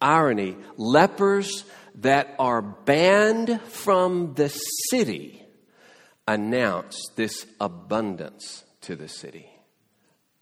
irony 0.00 0.56
lepers 0.76 1.64
that 1.96 2.34
are 2.38 2.62
banned 2.62 3.60
from 3.62 4.34
the 4.34 4.48
city 4.90 5.42
announce 6.26 7.08
this 7.16 7.46
abundance 7.60 8.64
to 8.82 8.94
the 8.94 9.08
city. 9.08 9.50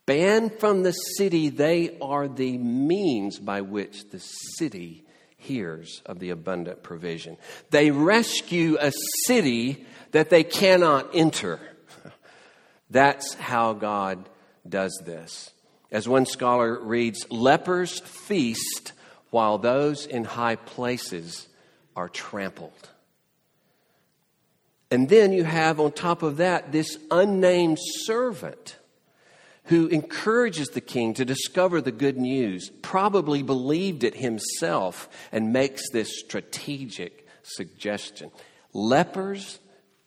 Banned 0.05 0.59
from 0.61 0.83
the 0.83 0.93
city, 0.93 1.49
they 1.49 1.97
are 2.01 2.29
the 2.29 2.59
means 2.59 3.39
by 3.39 3.63
which 3.63 4.09
the 4.11 4.21
city 4.59 5.05
hears 5.37 6.03
of 6.07 6.19
the 6.19 6.31
abundant 6.31 6.83
provision. 6.83 7.37
They 7.71 7.91
rescue 7.91 8.77
a 8.81 8.93
city 9.27 9.87
that 10.13 10.31
they 10.31 10.45
cannot 10.45 11.15
enter. 11.15 11.61
That's 12.91 13.35
how 13.35 13.73
God 13.73 14.29
does 14.69 15.01
this. 15.05 15.51
As 15.91 16.09
one 16.09 16.27
scholar 16.27 16.79
reads, 16.81 17.31
lepers 17.31 18.01
feast 18.01 18.93
while 19.31 19.59
those 19.59 20.07
in 20.07 20.25
high 20.25 20.57
places 20.57 21.47
are 21.95 22.09
trampled. 22.09 22.91
And 24.91 25.09
then 25.09 25.33
you 25.33 25.45
have 25.45 25.81
on 25.81 25.93
top 25.93 26.23
of 26.23 26.37
that 26.39 26.73
this 26.73 26.99
unnamed 27.11 27.79
servant 27.81 28.77
who 29.65 29.89
encourages 29.89 30.69
the 30.69 30.81
king 30.81 31.13
to 31.15 31.25
discover 31.25 31.81
the 31.81 31.91
good 31.93 32.17
news, 32.17 32.71
probably 32.83 33.43
believed 33.43 34.05
it 34.05 34.15
himself, 34.15 35.09
and 35.33 35.53
makes 35.53 35.91
this 35.91 36.21
strategic 36.21 37.27
suggestion 37.43 38.31
lepers 38.73 39.59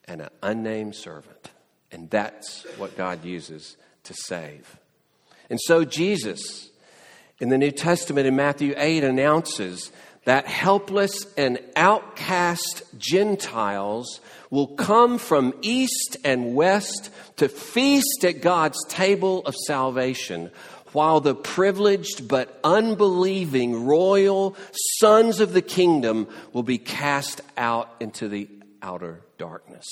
and 0.06 0.22
an 0.22 0.30
unnamed 0.42 0.96
servant. 0.96 1.52
And 1.92 2.10
that's 2.10 2.64
what 2.78 2.96
God 2.96 3.26
uses 3.26 3.76
to 4.04 4.14
save. 4.14 4.78
And 5.50 5.60
so 5.62 5.84
Jesus, 5.84 6.70
in 7.40 7.50
the 7.50 7.58
New 7.58 7.72
Testament 7.72 8.28
in 8.28 8.36
Matthew 8.36 8.74
8, 8.78 9.04
announces 9.04 9.92
that 10.26 10.46
helpless 10.46 11.26
and 11.38 11.60
outcast 11.76 12.84
Gentiles 12.98 14.22
will 14.50 14.68
come 14.68 15.18
from 15.18 15.54
east 15.62 16.18
and 16.24 16.54
west 16.56 17.10
to 17.38 17.50
feast 17.50 18.24
at 18.24 18.42
God's 18.42 18.78
table 18.90 19.42
of 19.46 19.56
salvation, 19.56 20.52
while 20.92 21.20
the 21.20 21.36
privileged 21.36 22.28
but 22.28 22.60
unbelieving 22.64 23.86
royal 23.86 24.56
sons 25.00 25.40
of 25.40 25.54
the 25.54 25.62
kingdom 25.62 26.28
will 26.52 26.64
be 26.64 26.78
cast 26.78 27.42
out 27.58 27.90
into 28.00 28.28
the 28.28 28.48
outer 28.82 29.22
darkness. 29.38 29.88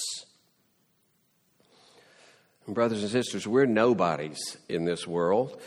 Brothers 2.68 3.02
and 3.02 3.10
sisters, 3.10 3.48
we're 3.48 3.66
nobodies 3.66 4.58
in 4.68 4.84
this 4.84 5.08
world. 5.08 5.62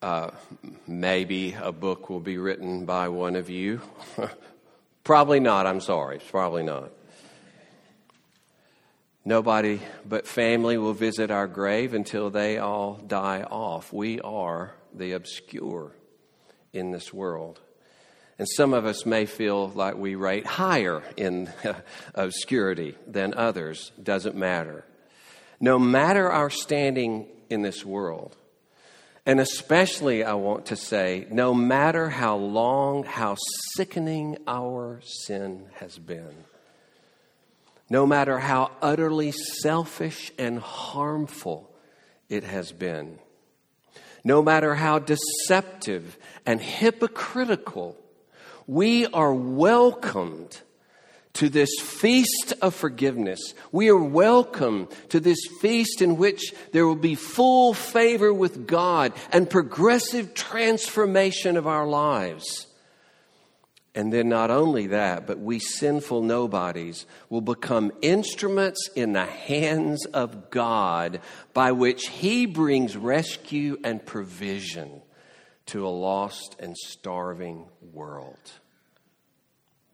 Uh, 0.00 0.30
maybe 0.86 1.54
a 1.60 1.72
book 1.72 2.08
will 2.08 2.20
be 2.20 2.38
written 2.38 2.84
by 2.84 3.08
one 3.08 3.34
of 3.34 3.50
you. 3.50 3.80
probably 5.04 5.40
not, 5.40 5.66
I'm 5.66 5.80
sorry. 5.80 6.20
Probably 6.30 6.62
not. 6.62 6.92
Nobody 9.24 9.80
but 10.08 10.28
family 10.28 10.78
will 10.78 10.92
visit 10.92 11.32
our 11.32 11.48
grave 11.48 11.92
until 11.92 12.30
they 12.30 12.56
all 12.56 12.94
die 12.94 13.42
off. 13.42 13.92
We 13.92 14.20
are 14.20 14.74
the 14.94 15.12
obscure 15.12 15.90
in 16.72 16.92
this 16.92 17.12
world. 17.12 17.58
And 18.38 18.46
some 18.48 18.74
of 18.74 18.86
us 18.86 19.04
may 19.04 19.26
feel 19.26 19.70
like 19.70 19.96
we 19.96 20.14
rate 20.14 20.46
higher 20.46 21.02
in 21.16 21.52
obscurity 22.14 22.96
than 23.08 23.34
others. 23.34 23.90
Doesn't 24.00 24.36
matter. 24.36 24.84
No 25.62 25.78
matter 25.78 26.28
our 26.28 26.50
standing 26.50 27.28
in 27.48 27.62
this 27.62 27.84
world, 27.84 28.36
and 29.24 29.38
especially, 29.38 30.24
I 30.24 30.34
want 30.34 30.66
to 30.66 30.76
say, 30.76 31.28
no 31.30 31.54
matter 31.54 32.08
how 32.08 32.36
long, 32.36 33.04
how 33.04 33.36
sickening 33.76 34.38
our 34.48 35.00
sin 35.04 35.66
has 35.74 35.96
been, 35.96 36.34
no 37.88 38.06
matter 38.06 38.40
how 38.40 38.72
utterly 38.82 39.30
selfish 39.30 40.32
and 40.36 40.58
harmful 40.58 41.72
it 42.28 42.42
has 42.42 42.72
been, 42.72 43.20
no 44.24 44.42
matter 44.42 44.74
how 44.74 44.98
deceptive 44.98 46.18
and 46.44 46.60
hypocritical, 46.60 47.96
we 48.66 49.06
are 49.06 49.32
welcomed 49.32 50.60
to 51.34 51.48
this 51.48 51.70
feast 51.80 52.52
of 52.60 52.74
forgiveness. 52.74 53.54
We 53.70 53.88
are 53.88 53.96
welcome 53.96 54.88
to 55.08 55.20
this 55.20 55.38
feast 55.60 56.02
in 56.02 56.16
which 56.16 56.52
there 56.72 56.86
will 56.86 56.94
be 56.94 57.14
full 57.14 57.74
favor 57.74 58.32
with 58.32 58.66
God 58.66 59.12
and 59.32 59.48
progressive 59.48 60.34
transformation 60.34 61.56
of 61.56 61.66
our 61.66 61.86
lives. 61.86 62.66
And 63.94 64.10
then, 64.10 64.30
not 64.30 64.50
only 64.50 64.86
that, 64.88 65.26
but 65.26 65.38
we 65.38 65.58
sinful 65.58 66.22
nobodies 66.22 67.04
will 67.28 67.42
become 67.42 67.92
instruments 68.00 68.88
in 68.94 69.12
the 69.12 69.26
hands 69.26 70.06
of 70.06 70.48
God 70.48 71.20
by 71.52 71.72
which 71.72 72.08
He 72.08 72.46
brings 72.46 72.96
rescue 72.96 73.78
and 73.84 74.04
provision 74.04 75.02
to 75.66 75.86
a 75.86 75.90
lost 75.90 76.56
and 76.58 76.76
starving 76.76 77.66
world 77.92 78.52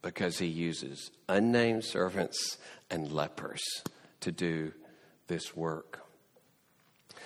because 0.02 0.38
he 0.38 0.46
uses 0.46 1.10
unnamed 1.28 1.84
servants 1.84 2.58
and 2.90 3.12
lepers 3.12 3.62
to 4.20 4.32
do 4.32 4.72
this 5.26 5.56
work. 5.56 6.00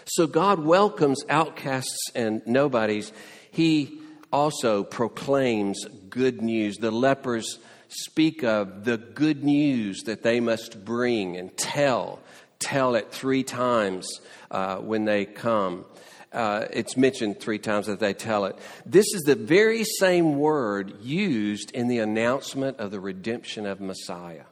So 0.05 0.26
God 0.26 0.61
welcomes 0.61 1.25
outcasts 1.29 2.11
and 2.14 2.45
nobodies. 2.47 3.12
He 3.50 4.00
also 4.33 4.83
proclaims 4.83 5.85
good 6.09 6.43
news. 6.43 6.76
The 6.76 6.91
lepers 6.91 7.59
speak 7.88 8.43
of 8.43 8.85
the 8.85 8.97
good 8.97 9.45
news 9.45 10.02
that 10.05 10.23
they 10.23 10.41
must 10.41 10.85
bring 10.85 11.37
and 11.37 11.57
tell. 11.57 12.19
Tell 12.59 12.95
it 12.95 13.12
three 13.12 13.43
times 13.43 14.09
uh, 14.50 14.76
when 14.76 15.05
they 15.05 15.25
come. 15.25 15.85
Uh, 16.33 16.67
it's 16.73 16.97
mentioned 16.97 17.41
three 17.41 17.59
times 17.59 17.87
that 17.87 18.01
they 18.01 18.15
tell 18.15 18.47
it. 18.47 18.59
This 18.87 19.07
is 19.15 19.23
the 19.23 19.35
very 19.35 19.85
same 19.85 20.39
word 20.39 20.95
used 21.03 21.71
in 21.73 21.89
the 21.89 21.99
announcement 21.99 22.79
of 22.79 22.91
the 22.91 23.01
redemption 23.01 23.67
of 23.67 23.81
Messiah. 23.81 24.45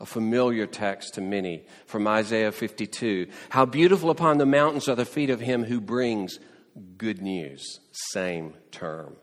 A 0.00 0.06
familiar 0.06 0.66
text 0.66 1.14
to 1.14 1.20
many 1.20 1.66
from 1.86 2.08
Isaiah 2.08 2.52
52. 2.52 3.28
How 3.50 3.64
beautiful 3.64 4.10
upon 4.10 4.38
the 4.38 4.46
mountains 4.46 4.88
are 4.88 4.96
the 4.96 5.04
feet 5.04 5.30
of 5.30 5.40
him 5.40 5.64
who 5.64 5.80
brings 5.80 6.38
good 6.96 7.22
news. 7.22 7.80
Same 7.92 8.54
term. 8.70 9.16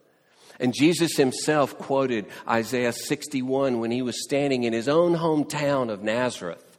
And 0.60 0.74
Jesus 0.74 1.18
himself 1.18 1.78
quoted 1.78 2.28
Isaiah 2.48 2.94
61 2.94 3.80
when 3.80 3.90
he 3.90 4.04
was 4.04 4.24
standing 4.24 4.64
in 4.64 4.74
his 4.74 4.88
own 4.88 5.16
hometown 5.16 5.90
of 5.90 6.04
Nazareth. 6.04 6.71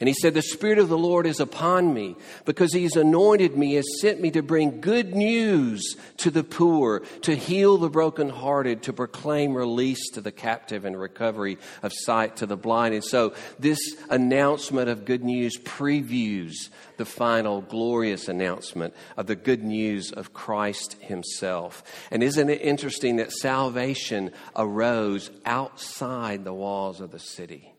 And 0.00 0.06
he 0.06 0.14
said, 0.14 0.34
The 0.34 0.42
Spirit 0.42 0.78
of 0.78 0.88
the 0.88 0.98
Lord 0.98 1.26
is 1.26 1.40
upon 1.40 1.92
me 1.92 2.14
because 2.44 2.72
he's 2.72 2.94
anointed 2.94 3.56
me, 3.56 3.74
has 3.74 4.00
sent 4.00 4.20
me 4.20 4.30
to 4.30 4.42
bring 4.42 4.80
good 4.80 5.12
news 5.12 5.96
to 6.18 6.30
the 6.30 6.44
poor, 6.44 7.00
to 7.22 7.34
heal 7.34 7.78
the 7.78 7.90
brokenhearted, 7.90 8.84
to 8.84 8.92
proclaim 8.92 9.54
release 9.54 10.10
to 10.10 10.20
the 10.20 10.30
captive 10.30 10.84
and 10.84 10.98
recovery 10.98 11.58
of 11.82 11.92
sight 11.92 12.36
to 12.36 12.46
the 12.46 12.56
blind. 12.56 12.94
And 12.94 13.02
so 13.02 13.34
this 13.58 13.80
announcement 14.08 14.88
of 14.88 15.04
good 15.04 15.24
news 15.24 15.58
previews 15.58 16.68
the 16.96 17.04
final 17.04 17.60
glorious 17.60 18.28
announcement 18.28 18.94
of 19.16 19.26
the 19.26 19.36
good 19.36 19.64
news 19.64 20.12
of 20.12 20.32
Christ 20.32 20.94
himself. 21.00 21.82
And 22.12 22.22
isn't 22.22 22.48
it 22.48 22.62
interesting 22.62 23.16
that 23.16 23.32
salvation 23.32 24.30
arose 24.54 25.32
outside 25.44 26.44
the 26.44 26.54
walls 26.54 27.00
of 27.00 27.10
the 27.10 27.18
city? 27.18 27.72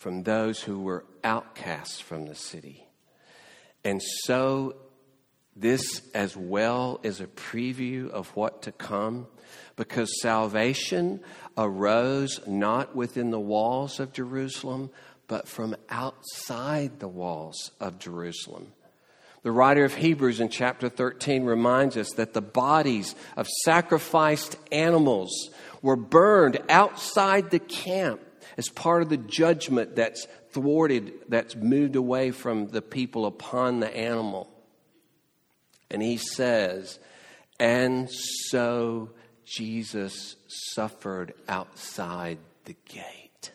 From 0.00 0.22
those 0.22 0.62
who 0.62 0.80
were 0.80 1.04
outcasts 1.22 2.00
from 2.00 2.24
the 2.24 2.34
city. 2.34 2.86
And 3.84 4.00
so, 4.24 4.76
this 5.54 6.00
as 6.14 6.34
well 6.34 7.00
is 7.02 7.20
a 7.20 7.26
preview 7.26 8.08
of 8.08 8.34
what 8.34 8.62
to 8.62 8.72
come 8.72 9.26
because 9.76 10.22
salvation 10.22 11.20
arose 11.58 12.40
not 12.46 12.96
within 12.96 13.30
the 13.30 13.38
walls 13.38 14.00
of 14.00 14.14
Jerusalem, 14.14 14.88
but 15.28 15.46
from 15.46 15.76
outside 15.90 16.98
the 16.98 17.08
walls 17.08 17.70
of 17.78 17.98
Jerusalem. 17.98 18.72
The 19.42 19.52
writer 19.52 19.84
of 19.84 19.94
Hebrews 19.94 20.40
in 20.40 20.48
chapter 20.48 20.88
13 20.88 21.44
reminds 21.44 21.98
us 21.98 22.12
that 22.12 22.32
the 22.32 22.40
bodies 22.40 23.14
of 23.36 23.46
sacrificed 23.64 24.56
animals 24.72 25.50
were 25.82 25.96
burned 25.96 26.58
outside 26.70 27.50
the 27.50 27.58
camp 27.58 28.22
as 28.60 28.68
part 28.68 29.00
of 29.00 29.08
the 29.08 29.16
judgment 29.16 29.96
that's 29.96 30.26
thwarted, 30.50 31.14
that's 31.30 31.56
moved 31.56 31.96
away 31.96 32.30
from 32.30 32.68
the 32.68 32.82
people 32.82 33.24
upon 33.24 33.80
the 33.80 33.96
animal. 33.96 34.50
And 35.90 36.02
he 36.02 36.18
says, 36.18 36.98
and 37.58 38.10
so 38.50 39.12
Jesus 39.46 40.36
suffered 40.74 41.32
outside 41.48 42.36
the 42.66 42.76
gate. 42.86 43.50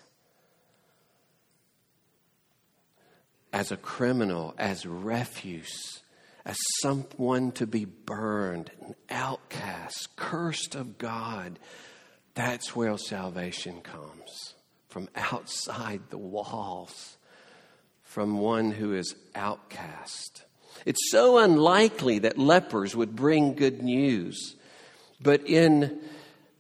As 3.54 3.72
a 3.72 3.78
criminal, 3.78 4.56
as 4.58 4.88
refuse, 4.88 6.02
as 6.46 6.58
someone 6.82 7.52
to 7.52 7.68
be 7.68 7.86
burned, 7.86 8.72
an 8.82 8.96
outcast, 9.12 10.16
cursed 10.16 10.74
of 10.74 10.98
God. 10.98 11.60
That's 12.34 12.76
where 12.76 12.98
salvation 12.98 13.82
comes 13.82 14.55
from 14.96 15.10
outside 15.18 16.00
the 16.10 16.18
walls, 16.18 17.18
from 18.02 18.40
one 18.40 18.72
who 18.72 18.94
is 18.94 19.14
outcast. 19.36 20.46
It's 20.86 21.12
so 21.12 21.38
unlikely 21.38 22.20
that 22.20 22.38
lepers 22.38 22.96
would 22.96 23.14
bring 23.14 23.56
good 23.56 23.84
news. 23.84 24.56
But 25.22 25.46
in 25.50 26.00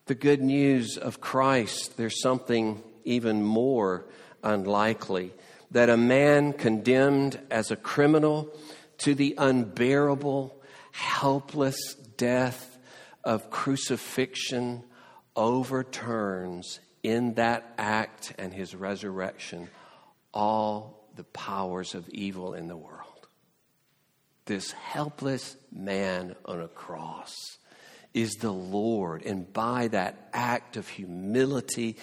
the 0.07 0.15
good 0.15 0.41
news 0.41 0.97
of 0.97 1.21
Christ, 1.21 1.95
there's 1.95 2.21
something 2.21 2.83
even 3.05 3.41
more 3.41 4.03
unlikely 4.43 5.31
that 5.71 5.89
a 5.89 5.95
man 5.95 6.51
condemned 6.51 7.39
as 7.49 7.71
a 7.71 7.77
criminal 7.77 8.49
to 8.97 9.15
the 9.15 9.33
unbearable, 9.37 10.61
helpless 10.91 11.95
death 12.17 12.77
of 13.23 13.49
crucifixion 13.49 14.83
overturns 15.37 16.81
in 17.07 17.35
that 17.35 17.73
act 17.77 18.33
and 18.37 18.53
his 18.53 18.75
resurrection 18.75 19.69
all 20.33 21.07
the 21.15 21.23
powers 21.23 21.95
of 21.95 22.09
evil 22.09 22.53
in 22.53 22.67
the 22.67 22.77
world. 22.77 23.01
this 24.45 24.71
helpless 24.71 25.57
man 25.71 26.35
on 26.45 26.61
a 26.61 26.67
cross 26.67 27.57
is 28.13 28.35
the 28.35 28.53
Lord. 28.53 29.23
And 29.23 29.51
by 29.51 29.87
that 29.89 30.29
act 30.33 30.77
of 30.77 30.87
humility, 30.87 31.97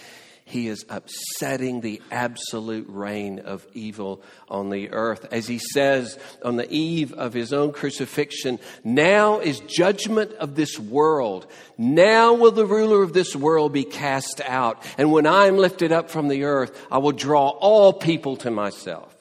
he 0.52 0.68
is 0.68 0.84
upsetting 0.90 1.80
the 1.80 2.02
absolute 2.10 2.84
reign 2.90 3.38
of 3.38 3.66
evil 3.72 4.22
on 4.50 4.68
the 4.68 4.90
earth. 4.90 5.26
As 5.32 5.48
he 5.48 5.58
says 5.58 6.18
on 6.44 6.56
the 6.56 6.70
eve 6.70 7.14
of 7.14 7.32
his 7.32 7.54
own 7.54 7.72
crucifixion, 7.72 8.58
now 8.84 9.40
is 9.40 9.60
judgment 9.60 10.32
of 10.34 10.54
this 10.54 10.78
world. 10.78 11.46
Now 11.78 12.34
will 12.34 12.50
the 12.50 12.66
ruler 12.66 13.02
of 13.02 13.14
this 13.14 13.34
world 13.34 13.72
be 13.72 13.84
cast 13.84 14.42
out. 14.42 14.84
And 14.98 15.10
when 15.10 15.26
I 15.26 15.46
am 15.46 15.56
lifted 15.56 15.90
up 15.90 16.10
from 16.10 16.28
the 16.28 16.44
earth, 16.44 16.78
I 16.90 16.98
will 16.98 17.12
draw 17.12 17.48
all 17.48 17.94
people 17.94 18.36
to 18.36 18.50
myself. 18.50 19.11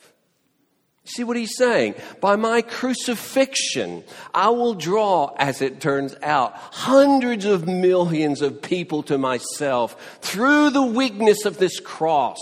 See 1.04 1.24
what 1.24 1.36
he's 1.36 1.58
saying? 1.58 1.96
By 2.20 2.36
my 2.36 2.62
crucifixion, 2.62 4.04
I 4.36 4.50
will 4.50 4.76
draw, 4.76 5.34
as 5.38 5.62
it 5.62 5.82
turns 5.82 6.16
out, 6.22 6.54
hundreds 6.56 7.46
of 7.46 7.68
millions 7.68 8.42
of 8.42 8.62
people 8.62 9.02
to 9.04 9.18
myself 9.18 10.20
through 10.22 10.70
the 10.70 10.84
weakness 10.84 11.46
of 11.46 11.58
this 11.58 11.80
cross, 11.80 12.40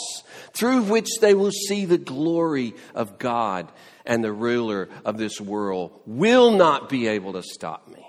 through 0.52 0.84
which 0.84 1.08
they 1.22 1.34
will 1.34 1.52
see 1.52 1.86
the 1.86 1.98
glory 1.98 2.76
of 2.94 3.18
God 3.18 3.72
and 4.06 4.24
the 4.24 4.34
ruler 4.34 4.90
of 5.06 5.18
this 5.18 5.40
world 5.40 6.02
will 6.06 6.52
not 6.52 6.90
be 6.90 7.08
able 7.08 7.34
to 7.34 7.44
stop 7.44 7.88
me. 7.88 8.06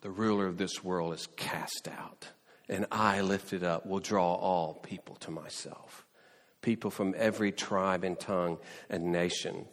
The 0.00 0.10
ruler 0.10 0.46
of 0.46 0.56
this 0.56 0.82
world 0.82 1.12
is 1.12 1.28
cast 1.36 1.86
out, 1.88 2.28
and 2.70 2.86
I 2.90 3.20
lifted 3.20 3.62
up 3.62 3.84
will 3.84 4.00
draw 4.00 4.34
all 4.34 4.74
people 4.74 5.16
to 5.16 5.30
myself 5.30 6.03
people 6.64 6.90
from 6.90 7.14
every 7.16 7.52
tribe 7.52 8.02
and 8.02 8.18
tongue 8.18 8.58
and 8.88 9.12
nation. 9.12 9.66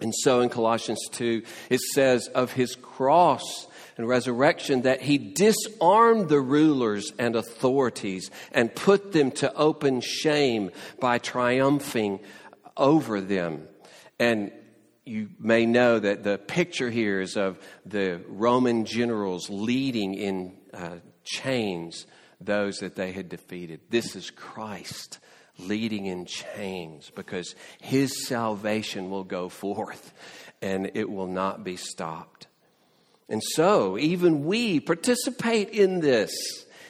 And 0.00 0.14
so 0.14 0.40
in 0.40 0.48
Colossians 0.48 1.00
2, 1.12 1.42
it 1.70 1.80
says 1.80 2.28
of 2.28 2.52
his 2.52 2.74
cross 2.74 3.66
and 3.96 4.08
resurrection 4.08 4.82
that 4.82 5.00
he 5.00 5.16
disarmed 5.18 6.28
the 6.28 6.40
rulers 6.40 7.12
and 7.18 7.36
authorities 7.36 8.30
and 8.52 8.74
put 8.74 9.12
them 9.12 9.30
to 9.32 9.54
open 9.54 10.00
shame 10.00 10.70
by 11.00 11.18
triumphing 11.18 12.20
over 12.76 13.20
them. 13.20 13.68
And 14.18 14.52
you 15.04 15.30
may 15.38 15.66
know 15.66 15.98
that 15.98 16.24
the 16.24 16.38
picture 16.38 16.90
here 16.90 17.20
is 17.20 17.36
of 17.36 17.58
the 17.86 18.20
Roman 18.26 18.84
generals 18.84 19.48
leading 19.48 20.14
in 20.14 20.56
uh, 20.74 20.96
chains 21.24 22.06
those 22.38 22.78
that 22.78 22.96
they 22.96 23.12
had 23.12 23.28
defeated. 23.28 23.80
This 23.88 24.14
is 24.16 24.30
Christ 24.30 25.20
leading 25.58 26.06
in 26.06 26.26
chains 26.26 27.10
because 27.14 27.54
his 27.80 28.26
salvation 28.26 29.10
will 29.10 29.24
go 29.24 29.48
forth 29.48 30.12
and 30.62 30.90
it 30.94 31.08
will 31.08 31.26
not 31.26 31.64
be 31.64 31.76
stopped. 31.76 32.46
And 33.28 33.42
so, 33.42 33.98
even 33.98 34.44
we 34.44 34.80
participate 34.80 35.70
in 35.70 36.00
this. 36.00 36.32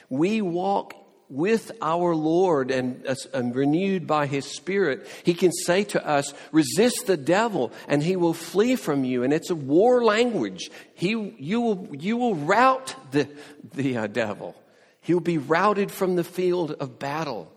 We 0.09 0.41
walk 0.41 0.93
with 1.29 1.71
our 1.81 2.15
Lord 2.15 2.71
and, 2.71 3.05
and, 3.33 3.53
renewed 3.53 4.07
by 4.07 4.27
His 4.27 4.45
Spirit, 4.45 5.07
He 5.23 5.33
can 5.33 5.51
say 5.51 5.83
to 5.85 6.07
us, 6.07 6.33
resist 6.51 7.07
the 7.07 7.17
devil 7.17 7.73
and 7.87 8.01
He 8.01 8.15
will 8.15 8.33
flee 8.33 8.75
from 8.75 9.03
you. 9.03 9.23
And 9.23 9.33
it's 9.33 9.49
a 9.49 9.55
war 9.55 10.05
language. 10.05 10.69
He, 10.93 11.09
you, 11.37 11.61
will, 11.61 11.87
you 11.91 12.17
will 12.17 12.35
rout 12.35 12.95
the, 13.11 13.27
the 13.73 13.97
uh, 13.97 14.07
devil. 14.07 14.55
He 15.01 15.13
will 15.13 15.21
be 15.21 15.37
routed 15.37 15.91
from 15.91 16.15
the 16.15 16.23
field 16.23 16.71
of 16.71 16.99
battle. 16.99 17.51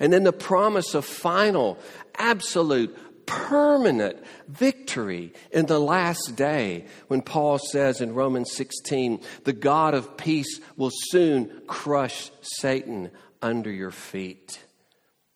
And 0.00 0.12
then 0.12 0.24
the 0.24 0.32
promise 0.32 0.94
of 0.94 1.04
final, 1.04 1.78
absolute, 2.16 2.96
permanent 3.26 4.16
victory 4.48 5.32
in 5.50 5.66
the 5.66 5.80
last 5.80 6.36
day 6.36 6.86
when 7.08 7.22
Paul 7.22 7.58
says 7.58 8.00
in 8.00 8.14
Romans 8.14 8.52
16, 8.52 9.20
the 9.44 9.52
God 9.52 9.94
of 9.94 10.16
peace 10.16 10.60
will 10.76 10.92
soon 10.92 11.62
crush 11.66 12.30
Satan 12.40 13.10
under 13.42 13.70
your 13.70 13.90
feet. 13.90 14.60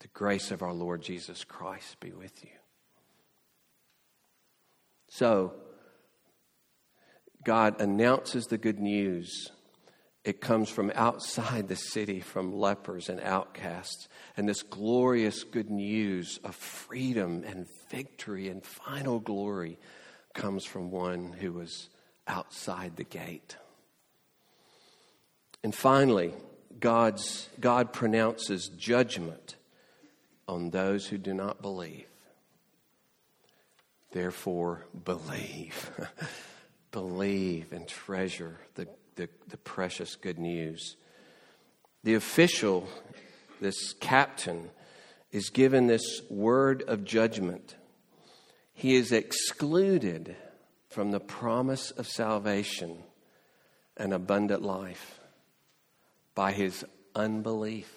The 0.00 0.08
grace 0.08 0.50
of 0.50 0.62
our 0.62 0.72
Lord 0.72 1.02
Jesus 1.02 1.44
Christ 1.44 1.98
be 2.00 2.12
with 2.12 2.44
you. 2.44 2.50
So, 5.08 5.54
God 7.44 7.80
announces 7.80 8.46
the 8.46 8.58
good 8.58 8.78
news 8.78 9.50
it 10.24 10.40
comes 10.40 10.68
from 10.68 10.92
outside 10.94 11.68
the 11.68 11.76
city, 11.76 12.20
from 12.20 12.52
lepers 12.52 13.08
and 13.08 13.20
outcasts. 13.20 14.08
And 14.36 14.48
this 14.48 14.62
glorious 14.62 15.44
good 15.44 15.70
news 15.70 16.38
of 16.44 16.54
freedom 16.54 17.42
and 17.46 17.66
victory 17.90 18.48
and 18.48 18.64
final 18.64 19.18
glory 19.18 19.78
comes 20.34 20.64
from 20.64 20.90
one 20.90 21.32
who 21.32 21.52
was 21.52 21.88
outside 22.28 22.96
the 22.96 23.04
gate. 23.04 23.56
And 25.64 25.74
finally, 25.74 26.34
God's, 26.78 27.48
God 27.58 27.92
pronounces 27.92 28.68
judgment 28.68 29.56
on 30.46 30.70
those 30.70 31.06
who 31.06 31.16
do 31.16 31.32
not 31.32 31.62
believe. 31.62 32.06
Therefore, 34.12 34.86
believe. 35.04 35.90
believe 36.90 37.72
and 37.72 37.86
treasure 37.86 38.58
the 38.74 38.88
the, 39.16 39.28
the 39.48 39.56
precious 39.56 40.16
good 40.16 40.38
news. 40.38 40.96
The 42.02 42.14
official, 42.14 42.88
this 43.60 43.92
captain, 43.94 44.70
is 45.32 45.50
given 45.50 45.86
this 45.86 46.22
word 46.30 46.82
of 46.82 47.04
judgment. 47.04 47.76
He 48.72 48.94
is 48.94 49.12
excluded 49.12 50.36
from 50.88 51.10
the 51.10 51.20
promise 51.20 51.90
of 51.92 52.08
salvation 52.08 52.98
and 53.96 54.12
abundant 54.12 54.62
life 54.62 55.20
by 56.34 56.52
his 56.52 56.84
unbelief. 57.14 57.92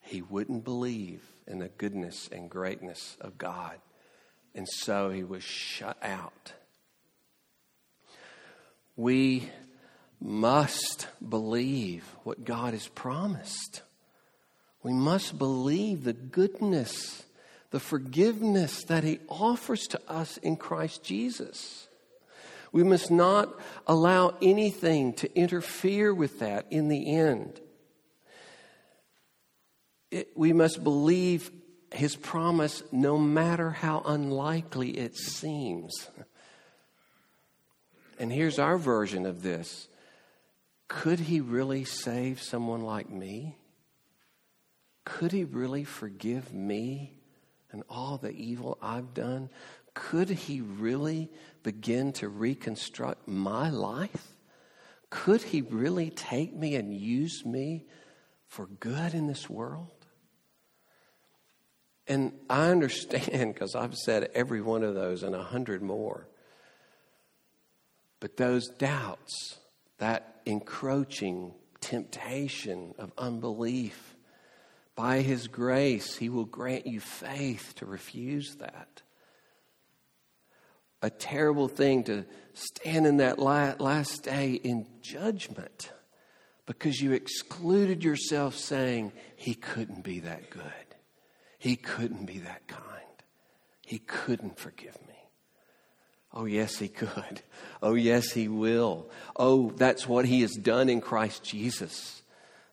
He 0.00 0.22
wouldn't 0.22 0.64
believe 0.64 1.22
in 1.46 1.58
the 1.58 1.68
goodness 1.68 2.28
and 2.30 2.48
greatness 2.48 3.16
of 3.20 3.36
God, 3.36 3.78
and 4.54 4.68
so 4.68 5.10
he 5.10 5.24
was 5.24 5.42
shut 5.42 5.98
out. 6.02 6.52
We 8.96 9.50
must 10.20 11.08
believe 11.26 12.04
what 12.24 12.44
God 12.44 12.74
has 12.74 12.88
promised. 12.88 13.82
We 14.82 14.92
must 14.92 15.38
believe 15.38 16.04
the 16.04 16.12
goodness, 16.12 17.24
the 17.70 17.80
forgiveness 17.80 18.84
that 18.84 19.04
He 19.04 19.20
offers 19.28 19.86
to 19.88 20.00
us 20.08 20.36
in 20.38 20.56
Christ 20.56 21.02
Jesus. 21.02 21.88
We 22.72 22.84
must 22.84 23.10
not 23.10 23.58
allow 23.86 24.36
anything 24.40 25.14
to 25.14 25.36
interfere 25.36 26.14
with 26.14 26.38
that 26.38 26.66
in 26.70 26.88
the 26.88 27.14
end. 27.14 27.60
It, 30.10 30.28
we 30.36 30.52
must 30.52 30.84
believe 30.84 31.50
His 31.92 32.14
promise 32.14 32.82
no 32.92 33.18
matter 33.18 33.70
how 33.70 34.02
unlikely 34.04 34.90
it 34.90 35.16
seems. 35.16 36.08
And 38.18 38.30
here's 38.30 38.58
our 38.58 38.76
version 38.76 39.24
of 39.24 39.42
this 39.42 39.88
could 40.90 41.20
he 41.20 41.40
really 41.40 41.84
save 41.84 42.42
someone 42.42 42.82
like 42.82 43.08
me? 43.08 43.56
Could 45.04 45.30
he 45.30 45.44
really 45.44 45.84
forgive 45.84 46.52
me 46.52 47.12
and 47.70 47.84
all 47.88 48.18
the 48.18 48.32
evil 48.32 48.76
I've 48.82 49.14
done? 49.14 49.50
Could 49.94 50.30
he 50.30 50.60
really 50.60 51.30
begin 51.62 52.12
to 52.14 52.28
reconstruct 52.28 53.28
my 53.28 53.70
life? 53.70 54.32
Could 55.10 55.42
he 55.42 55.62
really 55.62 56.10
take 56.10 56.52
me 56.52 56.74
and 56.74 56.92
use 56.92 57.46
me 57.46 57.86
for 58.48 58.66
good 58.66 59.14
in 59.14 59.28
this 59.28 59.48
world? 59.48 60.06
And 62.08 62.32
I 62.50 62.68
understand 62.68 63.54
because 63.54 63.76
I've 63.76 63.94
said 63.94 64.28
every 64.34 64.60
one 64.60 64.82
of 64.82 64.96
those 64.96 65.22
and 65.22 65.36
a 65.36 65.44
hundred 65.44 65.82
more. 65.82 66.26
But 68.18 68.36
those 68.36 68.66
doubts, 68.70 69.60
that 69.98 70.29
encroaching 70.46 71.54
temptation 71.80 72.94
of 72.98 73.12
unbelief. 73.18 74.16
By 74.96 75.20
His 75.20 75.48
grace, 75.48 76.16
He 76.16 76.28
will 76.28 76.44
grant 76.44 76.86
you 76.86 77.00
faith 77.00 77.74
to 77.76 77.86
refuse 77.86 78.56
that. 78.56 79.02
A 81.02 81.10
terrible 81.10 81.68
thing 81.68 82.04
to 82.04 82.26
stand 82.52 83.06
in 83.06 83.16
that 83.18 83.38
last 83.38 84.22
day 84.22 84.52
in 84.52 84.86
judgment 85.00 85.92
because 86.66 87.00
you 87.00 87.12
excluded 87.12 88.04
yourself 88.04 88.56
saying, 88.56 89.12
He 89.36 89.54
couldn't 89.54 90.04
be 90.04 90.20
that 90.20 90.50
good. 90.50 90.62
He 91.58 91.76
couldn't 91.76 92.26
be 92.26 92.38
that 92.38 92.68
kind. 92.68 92.84
He 93.84 93.98
couldn't 93.98 94.58
forgive 94.58 94.96
me. 95.08 95.09
Oh, 96.32 96.44
yes, 96.44 96.76
He 96.76 96.88
could. 96.88 97.42
Oh, 97.82 97.94
yes, 97.94 98.30
He 98.32 98.46
will. 98.46 99.08
Oh, 99.34 99.70
that's 99.70 100.06
what 100.06 100.26
He 100.26 100.42
has 100.42 100.52
done 100.52 100.90
in 100.90 101.00
Christ 101.00 101.42
Jesus, 101.42 102.20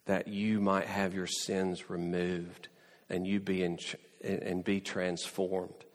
that 0.05 0.27
you 0.27 0.59
might 0.59 0.87
have 0.87 1.13
your 1.13 1.27
sins 1.27 1.89
removed 1.89 2.67
and 3.09 3.25
you 3.25 3.39
be 3.39 3.63
in, 3.63 3.79
and 4.21 4.65
be 4.65 4.81
transformed. 4.81 5.85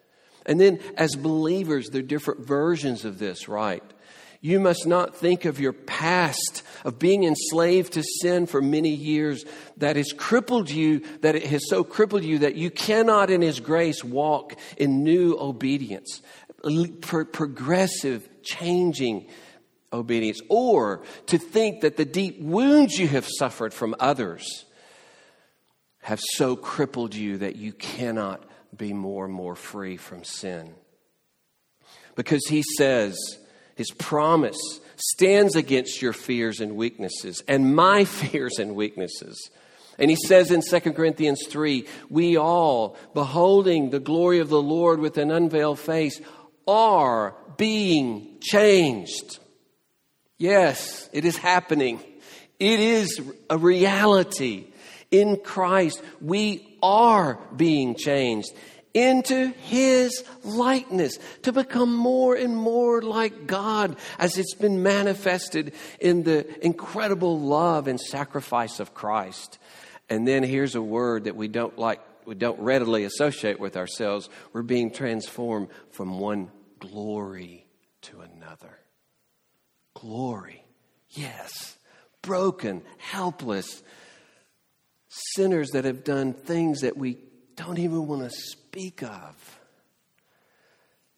And 0.46 0.58
then, 0.58 0.80
as 0.96 1.14
believers, 1.14 1.90
there 1.90 2.00
are 2.00 2.06
different 2.06 2.46
versions 2.46 3.04
of 3.04 3.18
this, 3.18 3.48
right? 3.48 3.84
You 4.40 4.58
must 4.58 4.86
not 4.86 5.14
think 5.14 5.44
of 5.44 5.60
your 5.60 5.72
past, 5.72 6.62
of 6.84 6.98
being 6.98 7.22
enslaved 7.22 7.92
to 7.92 8.02
sin 8.02 8.46
for 8.46 8.60
many 8.60 8.94
years, 8.94 9.44
that 9.76 9.96
has 9.96 10.12
crippled 10.12 10.70
you, 10.70 11.00
that 11.20 11.36
it 11.36 11.44
has 11.44 11.68
so 11.68 11.84
crippled 11.84 12.24
you 12.24 12.38
that 12.38 12.56
you 12.56 12.70
cannot, 12.70 13.30
in 13.30 13.42
His 13.42 13.60
grace, 13.60 14.02
walk 14.02 14.56
in 14.76 15.04
new 15.04 15.36
obedience, 15.38 16.22
progressive, 16.62 18.28
changing 18.42 19.28
obedience. 19.92 20.40
Or 20.48 21.02
to 21.26 21.38
think 21.38 21.82
that 21.82 21.96
the 21.96 22.04
deep 22.04 22.40
wounds 22.40 22.98
you 22.98 23.08
have 23.08 23.26
suffered 23.26 23.74
from 23.74 23.94
others 24.00 24.64
have 26.00 26.20
so 26.20 26.56
crippled 26.56 27.14
you 27.14 27.38
that 27.38 27.56
you 27.56 27.72
cannot 27.72 28.44
be 28.76 28.92
more 28.92 29.24
and 29.24 29.34
more 29.34 29.54
free 29.54 29.96
from 29.96 30.24
sin. 30.24 30.74
Because 32.16 32.42
He 32.48 32.62
says, 32.76 33.16
his 33.76 33.90
promise 33.90 34.58
stands 34.96 35.56
against 35.56 36.02
your 36.02 36.12
fears 36.12 36.60
and 36.60 36.76
weaknesses 36.76 37.42
and 37.48 37.74
my 37.74 38.04
fears 38.04 38.58
and 38.58 38.74
weaknesses. 38.74 39.50
And 39.98 40.10
he 40.10 40.16
says 40.16 40.50
in 40.50 40.62
2 40.62 40.92
Corinthians 40.92 41.46
3 41.48 41.86
we 42.08 42.36
all, 42.36 42.96
beholding 43.14 43.90
the 43.90 44.00
glory 44.00 44.38
of 44.38 44.48
the 44.48 44.62
Lord 44.62 45.00
with 45.00 45.18
an 45.18 45.30
unveiled 45.30 45.78
face, 45.78 46.20
are 46.66 47.34
being 47.56 48.38
changed. 48.40 49.38
Yes, 50.38 51.08
it 51.12 51.24
is 51.24 51.36
happening. 51.36 52.00
It 52.58 52.80
is 52.80 53.20
a 53.50 53.58
reality. 53.58 54.66
In 55.10 55.36
Christ, 55.36 56.02
we 56.20 56.78
are 56.82 57.38
being 57.54 57.94
changed 57.94 58.50
into 58.94 59.48
his 59.62 60.24
likeness 60.42 61.18
to 61.42 61.52
become 61.52 61.94
more 61.94 62.34
and 62.34 62.56
more 62.56 63.00
like 63.00 63.46
God 63.46 63.96
as 64.18 64.36
it's 64.36 64.54
been 64.54 64.82
manifested 64.82 65.72
in 65.98 66.24
the 66.24 66.64
incredible 66.64 67.38
love 67.40 67.88
and 67.88 68.00
sacrifice 68.00 68.80
of 68.80 68.94
Christ. 68.94 69.58
And 70.08 70.28
then 70.28 70.42
here's 70.42 70.74
a 70.74 70.82
word 70.82 71.24
that 71.24 71.36
we 71.36 71.48
don't 71.48 71.78
like 71.78 72.00
we 72.26 72.34
don't 72.34 72.60
readily 72.60 73.04
associate 73.04 73.60
with 73.60 73.76
ourselves. 73.76 74.28
We're 74.52 74.62
being 74.62 74.90
transformed 74.92 75.68
from 75.90 76.18
one 76.18 76.50
glory 76.78 77.66
to 78.02 78.20
another. 78.20 78.78
Glory. 79.94 80.64
Yes. 81.10 81.76
Broken, 82.22 82.82
helpless 82.98 83.82
sinners 85.08 85.70
that 85.70 85.84
have 85.84 86.04
done 86.04 86.32
things 86.32 86.80
that 86.80 86.96
we 86.96 87.18
don't 87.56 87.78
even 87.78 88.06
want 88.06 88.22
to 88.22 88.30
speak 88.30 89.02
of. 89.02 89.60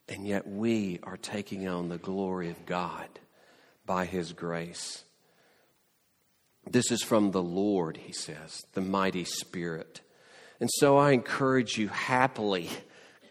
And 0.08 0.26
yet 0.26 0.46
we 0.46 0.98
are 1.02 1.16
taking 1.16 1.68
on 1.68 1.88
the 1.88 1.98
glory 1.98 2.50
of 2.50 2.66
God 2.66 3.08
by 3.86 4.04
His 4.04 4.32
grace. 4.32 5.04
This 6.68 6.90
is 6.90 7.02
from 7.02 7.30
the 7.30 7.42
Lord, 7.42 7.96
he 7.96 8.12
says, 8.12 8.62
the 8.72 8.80
mighty 8.80 9.24
Spirit. 9.24 10.00
And 10.60 10.70
so 10.72 10.96
I 10.96 11.12
encourage 11.12 11.76
you 11.78 11.88
happily, 11.88 12.70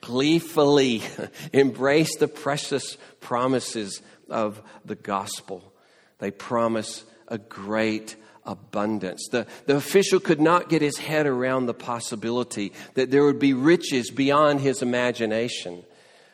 gleefully 0.01 1.01
embrace 1.53 2.17
the 2.17 2.27
precious 2.27 2.97
promises 3.19 4.01
of 4.29 4.61
the 4.85 4.95
gospel. 4.95 5.73
They 6.19 6.31
promise 6.31 7.03
a 7.27 7.37
great 7.37 8.15
abundance. 8.45 9.27
The, 9.31 9.47
the 9.65 9.75
official 9.75 10.19
could 10.19 10.41
not 10.41 10.69
get 10.69 10.81
his 10.81 10.97
head 10.97 11.25
around 11.25 11.65
the 11.65 11.73
possibility 11.73 12.73
that 12.95 13.11
there 13.11 13.23
would 13.23 13.39
be 13.39 13.53
riches 13.53 14.11
beyond 14.11 14.61
his 14.61 14.81
imagination. 14.81 15.83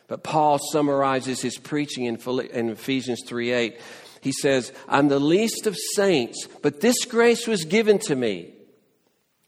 But 0.07 0.23
Paul 0.23 0.59
summarizes 0.71 1.41
his 1.41 1.57
preaching 1.57 2.05
in, 2.05 2.17
in 2.51 2.69
Ephesians 2.69 3.21
3 3.27 3.51
8. 3.51 3.81
He 4.21 4.31
says, 4.31 4.73
I'm 4.87 5.07
the 5.07 5.19
least 5.19 5.65
of 5.67 5.77
saints, 5.95 6.47
but 6.61 6.81
this 6.81 7.05
grace 7.05 7.47
was 7.47 7.63
given 7.63 7.99
to 7.99 8.15
me. 8.15 8.53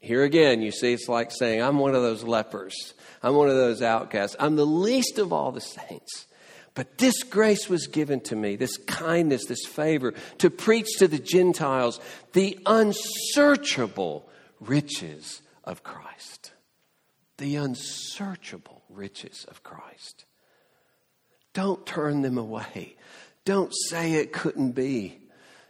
Here 0.02 0.24
again, 0.24 0.62
you 0.62 0.72
see, 0.72 0.92
it's 0.92 1.08
like 1.08 1.30
saying, 1.30 1.62
I'm 1.62 1.78
one 1.78 1.94
of 1.94 2.02
those 2.02 2.24
lepers. 2.24 2.74
I'm 3.22 3.36
one 3.36 3.48
of 3.48 3.54
those 3.54 3.82
outcasts. 3.82 4.34
I'm 4.40 4.56
the 4.56 4.66
least 4.66 5.20
of 5.20 5.32
all 5.32 5.52
the 5.52 5.60
saints. 5.60 6.26
But 6.74 6.98
this 6.98 7.22
grace 7.22 7.68
was 7.68 7.86
given 7.86 8.20
to 8.22 8.34
me, 8.34 8.56
this 8.56 8.76
kindness, 8.78 9.46
this 9.46 9.64
favor, 9.64 10.12
to 10.38 10.50
preach 10.50 10.88
to 10.98 11.06
the 11.06 11.20
Gentiles 11.20 12.00
the 12.32 12.58
unsearchable 12.66 14.28
riches 14.58 15.40
of 15.62 15.84
Christ. 15.84 16.50
The 17.38 17.54
unsearchable 17.54 18.82
riches 18.88 19.46
of 19.48 19.62
Christ. 19.62 20.24
Don't 21.52 21.86
turn 21.86 22.22
them 22.22 22.38
away. 22.38 22.96
Don't 23.44 23.72
say 23.88 24.14
it 24.14 24.32
couldn't 24.32 24.72
be. 24.72 25.21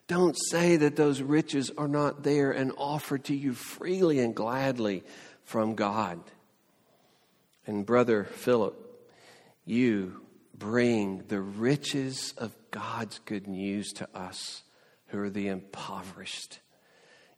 Don't 0.09 0.37
say 0.51 0.77
that 0.77 0.97
those 0.97 1.23
riches 1.23 1.71
are 1.79 1.89
not 1.89 2.23
there 2.23 2.51
and 2.51 2.73
offered 2.77 3.25
to 3.25 3.35
you 3.35 3.55
freely 3.55 4.19
and 4.19 4.35
gladly 4.35 5.05
from 5.45 5.75
God. 5.75 6.21
And, 7.67 7.87
Brother 7.87 8.25
Philip, 8.25 8.75
you 9.65 10.21
bring 10.57 11.25
the 11.29 11.41
riches 11.41 12.35
of 12.37 12.55
God's 12.71 13.21
good 13.21 13.47
news 13.47 13.93
to 13.93 14.09
us 14.15 14.63
who 15.09 15.19
are 15.21 15.31
the 15.31 15.49
impoverished. 15.49 16.59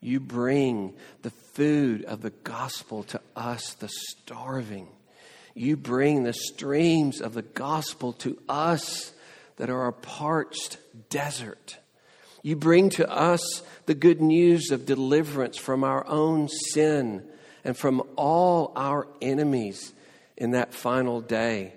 You 0.00 0.20
bring 0.20 0.94
the 1.22 1.30
food 1.30 2.04
of 2.04 2.22
the 2.22 2.30
gospel 2.30 3.04
to 3.04 3.20
us, 3.34 3.74
the 3.74 3.88
starving. 3.88 4.88
You 5.54 5.76
bring 5.76 6.22
the 6.22 6.34
streams 6.34 7.20
of 7.20 7.34
the 7.34 7.42
gospel 7.42 8.12
to 8.14 8.38
us 8.48 9.12
that 9.56 9.70
are 9.70 9.86
a 9.86 9.92
parched 9.92 10.78
desert. 11.10 11.78
You 12.44 12.56
bring 12.56 12.90
to 12.90 13.10
us 13.10 13.62
the 13.86 13.94
good 13.94 14.20
news 14.20 14.70
of 14.70 14.84
deliverance 14.84 15.56
from 15.56 15.82
our 15.82 16.06
own 16.06 16.48
sin 16.50 17.24
and 17.64 17.74
from 17.74 18.02
all 18.16 18.70
our 18.76 19.08
enemies 19.22 19.94
in 20.36 20.50
that 20.50 20.74
final 20.74 21.22
day. 21.22 21.72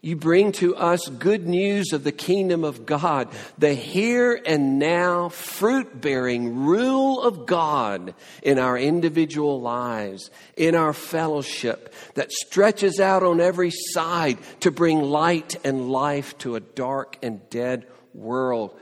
You 0.00 0.16
bring 0.16 0.52
to 0.52 0.74
us 0.74 1.06
good 1.08 1.46
news 1.46 1.92
of 1.92 2.02
the 2.02 2.12
kingdom 2.12 2.64
of 2.64 2.86
God, 2.86 3.28
the 3.58 3.74
here 3.74 4.40
and 4.46 4.78
now 4.78 5.28
fruit 5.28 6.00
bearing 6.00 6.64
rule 6.64 7.20
of 7.20 7.44
God 7.44 8.14
in 8.42 8.58
our 8.58 8.78
individual 8.78 9.60
lives, 9.60 10.30
in 10.56 10.74
our 10.74 10.94
fellowship 10.94 11.92
that 12.14 12.32
stretches 12.32 13.00
out 13.00 13.22
on 13.22 13.38
every 13.38 13.70
side 13.70 14.38
to 14.60 14.70
bring 14.70 15.02
light 15.02 15.56
and 15.62 15.90
life 15.90 16.38
to 16.38 16.56
a 16.56 16.60
dark 16.60 17.18
and 17.22 17.50
dead 17.50 17.86
world. 18.14 18.74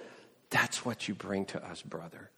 That's 0.53 0.85
what 0.85 1.09
you 1.09 1.15
bring 1.15 1.47
to 1.47 1.65
us, 1.67 1.83
brother. 1.83 2.31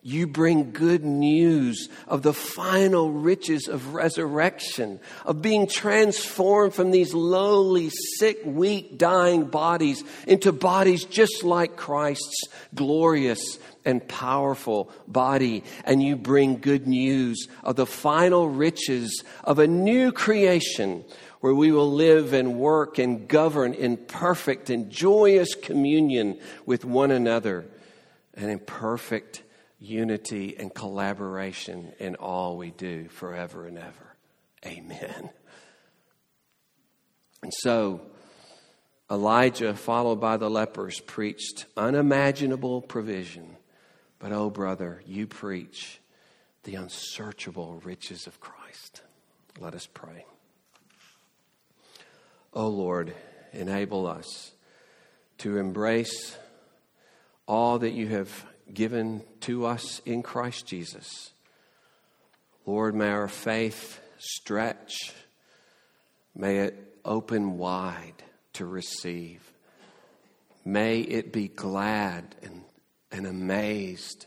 You 0.00 0.28
bring 0.28 0.70
good 0.70 1.04
news 1.04 1.88
of 2.06 2.22
the 2.22 2.32
final 2.32 3.10
riches 3.10 3.66
of 3.66 3.94
resurrection, 3.94 5.00
of 5.26 5.42
being 5.42 5.66
transformed 5.66 6.72
from 6.72 6.92
these 6.92 7.12
lowly, 7.12 7.90
sick, 8.18 8.38
weak, 8.44 8.96
dying 8.96 9.46
bodies 9.46 10.04
into 10.28 10.52
bodies 10.52 11.04
just 11.04 11.42
like 11.42 11.76
Christ's 11.76 12.44
glorious 12.76 13.58
and 13.88 14.06
powerful 14.06 14.90
body. 15.08 15.64
And 15.84 16.02
you 16.02 16.14
bring 16.14 16.58
good 16.58 16.86
news 16.86 17.48
of 17.64 17.76
the 17.76 17.86
final 17.86 18.48
riches 18.48 19.24
of 19.42 19.58
a 19.58 19.66
new 19.66 20.12
creation 20.12 21.04
where 21.40 21.54
we 21.54 21.72
will 21.72 21.90
live 21.90 22.34
and 22.34 22.58
work 22.58 22.98
and 22.98 23.26
govern 23.26 23.72
in 23.72 23.96
perfect 23.96 24.68
and 24.68 24.90
joyous 24.90 25.54
communion 25.54 26.38
with 26.66 26.84
one 26.84 27.10
another 27.10 27.64
and 28.34 28.50
in 28.50 28.58
perfect 28.58 29.42
unity 29.80 30.54
and 30.58 30.74
collaboration 30.74 31.92
in 31.98 32.14
all 32.16 32.58
we 32.58 32.70
do 32.72 33.08
forever 33.08 33.66
and 33.66 33.78
ever. 33.78 34.16
Amen. 34.66 35.30
And 37.42 37.54
so, 37.54 38.02
Elijah, 39.10 39.74
followed 39.74 40.20
by 40.20 40.36
the 40.36 40.50
lepers, 40.50 41.00
preached 41.00 41.66
unimaginable 41.76 42.82
provision. 42.82 43.57
But, 44.18 44.32
oh, 44.32 44.50
brother, 44.50 45.02
you 45.06 45.26
preach 45.26 46.00
the 46.64 46.74
unsearchable 46.74 47.80
riches 47.84 48.26
of 48.26 48.40
Christ. 48.40 49.02
Let 49.60 49.74
us 49.74 49.86
pray. 49.86 50.24
Oh, 52.52 52.68
Lord, 52.68 53.14
enable 53.52 54.06
us 54.06 54.52
to 55.38 55.58
embrace 55.58 56.36
all 57.46 57.78
that 57.78 57.92
you 57.92 58.08
have 58.08 58.44
given 58.72 59.22
to 59.40 59.66
us 59.66 60.00
in 60.04 60.22
Christ 60.22 60.66
Jesus. 60.66 61.30
Lord, 62.66 62.94
may 62.94 63.08
our 63.08 63.28
faith 63.28 64.00
stretch, 64.18 65.14
may 66.34 66.58
it 66.58 66.98
open 67.04 67.56
wide 67.56 68.22
to 68.54 68.66
receive. 68.66 69.52
May 70.64 71.00
it 71.00 71.32
be 71.32 71.48
glad 71.48 72.34
and, 72.42 72.62
and 73.10 73.26
amazed 73.26 74.26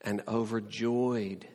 and 0.00 0.22
overjoyed 0.28 1.46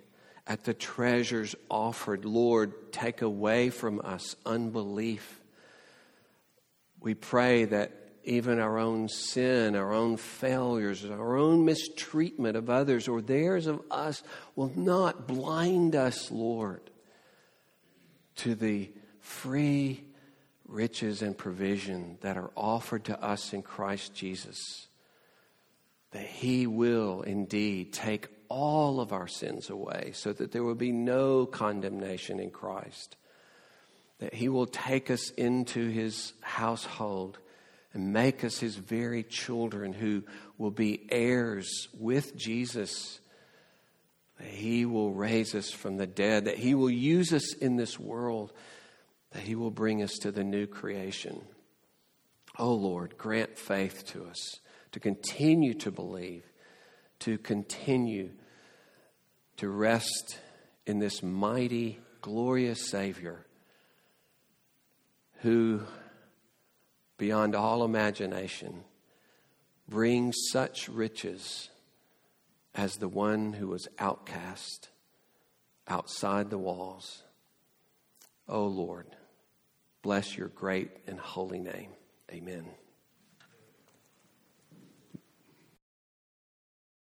at 0.46 0.64
the 0.64 0.74
treasures 0.74 1.56
offered. 1.70 2.26
Lord, 2.26 2.92
take 2.92 3.22
away 3.22 3.70
from 3.70 4.02
us 4.04 4.36
unbelief. 4.46 5.40
We 7.00 7.14
pray 7.14 7.66
that 7.66 7.92
even 8.26 8.60
our 8.60 8.78
own 8.78 9.10
sin, 9.10 9.76
our 9.76 9.94
own 9.94 10.18
failures, 10.18 11.04
our 11.06 11.36
own 11.36 11.66
mistreatment 11.66 12.56
of 12.56 12.70
others 12.70 13.08
or 13.08 13.22
theirs 13.22 13.68
of 13.68 13.82
us 13.92 14.24
will 14.56 14.72
not 14.76 15.28
blind 15.28 15.96
us, 15.96 16.32
Lord, 16.32 16.90
to 18.38 18.56
the 18.56 18.92
free 19.20 20.04
riches 20.68 21.22
and 21.22 21.38
provision 21.38 22.18
that 22.22 22.38
are 22.38 22.52
offered 22.56 23.06
to 23.06 23.22
us 23.22 23.54
in 23.54 23.62
Christ 23.62 24.14
Jesus. 24.14 24.88
That 26.14 26.26
He 26.26 26.68
will 26.68 27.22
indeed 27.24 27.92
take 27.92 28.28
all 28.48 29.00
of 29.00 29.12
our 29.12 29.28
sins 29.28 29.70
away 29.70 30.12
so 30.14 30.32
that 30.32 30.52
there 30.52 30.64
will 30.64 30.76
be 30.76 30.92
no 30.92 31.46
condemnation 31.48 32.40
in 32.40 32.52
Christ. 32.52 33.16
That 34.20 34.34
He 34.34 34.48
will 34.48 34.68
take 34.68 35.10
us 35.10 35.32
into 35.32 35.90
His 35.90 36.34
household 36.42 37.40
and 37.94 38.14
make 38.14 38.44
us 38.44 38.60
His 38.60 38.76
very 38.76 39.24
children 39.24 39.92
who 39.92 40.24
will 40.60 40.72
be 40.72 41.08
heirs 41.10 41.90
with 42.00 42.36
Jesus. 42.36 43.20
That 44.38 44.50
He 44.50 44.86
will 44.86 45.14
raise 45.14 45.56
us 45.56 45.72
from 45.72 45.98
the 45.98 46.08
dead, 46.08 46.46
that 46.46 46.60
He 46.60 46.76
will 46.76 46.92
use 46.92 47.34
us 47.34 47.54
in 47.56 47.76
this 47.76 48.00
world, 48.00 48.54
that 49.32 49.42
He 49.42 49.56
will 49.56 49.72
bring 49.72 50.04
us 50.04 50.14
to 50.20 50.32
the 50.32 50.44
new 50.44 50.68
creation. 50.68 51.42
Oh 52.60 52.76
Lord, 52.76 53.18
grant 53.18 53.58
faith 53.58 54.06
to 54.14 54.26
us 54.26 54.60
to 54.94 55.00
continue 55.00 55.74
to 55.74 55.92
believe, 55.92 56.44
to 57.20 57.38
continue 57.38 58.30
to 59.58 59.70
rest 59.70 60.40
in 60.86 61.00
this 61.00 61.22
mighty, 61.22 62.00
glorious 62.22 62.90
Savior 62.90 63.46
who, 65.42 65.82
beyond 67.18 67.54
all 67.54 67.84
imagination, 67.84 68.84
brings 69.90 70.36
such 70.52 70.88
riches 70.88 71.70
as 72.74 72.96
the 72.96 73.10
one 73.10 73.54
who 73.54 73.68
was 73.68 73.88
outcast 74.00 74.90
outside 75.88 76.50
the 76.50 76.58
walls. 76.58 77.24
O 78.48 78.62
oh 78.62 78.68
Lord, 78.68 79.08
bless 80.02 80.38
your 80.38 80.48
great 80.48 80.92
and 81.08 81.20
holy 81.20 81.60
name. 81.60 81.92
Amen. 82.32 82.66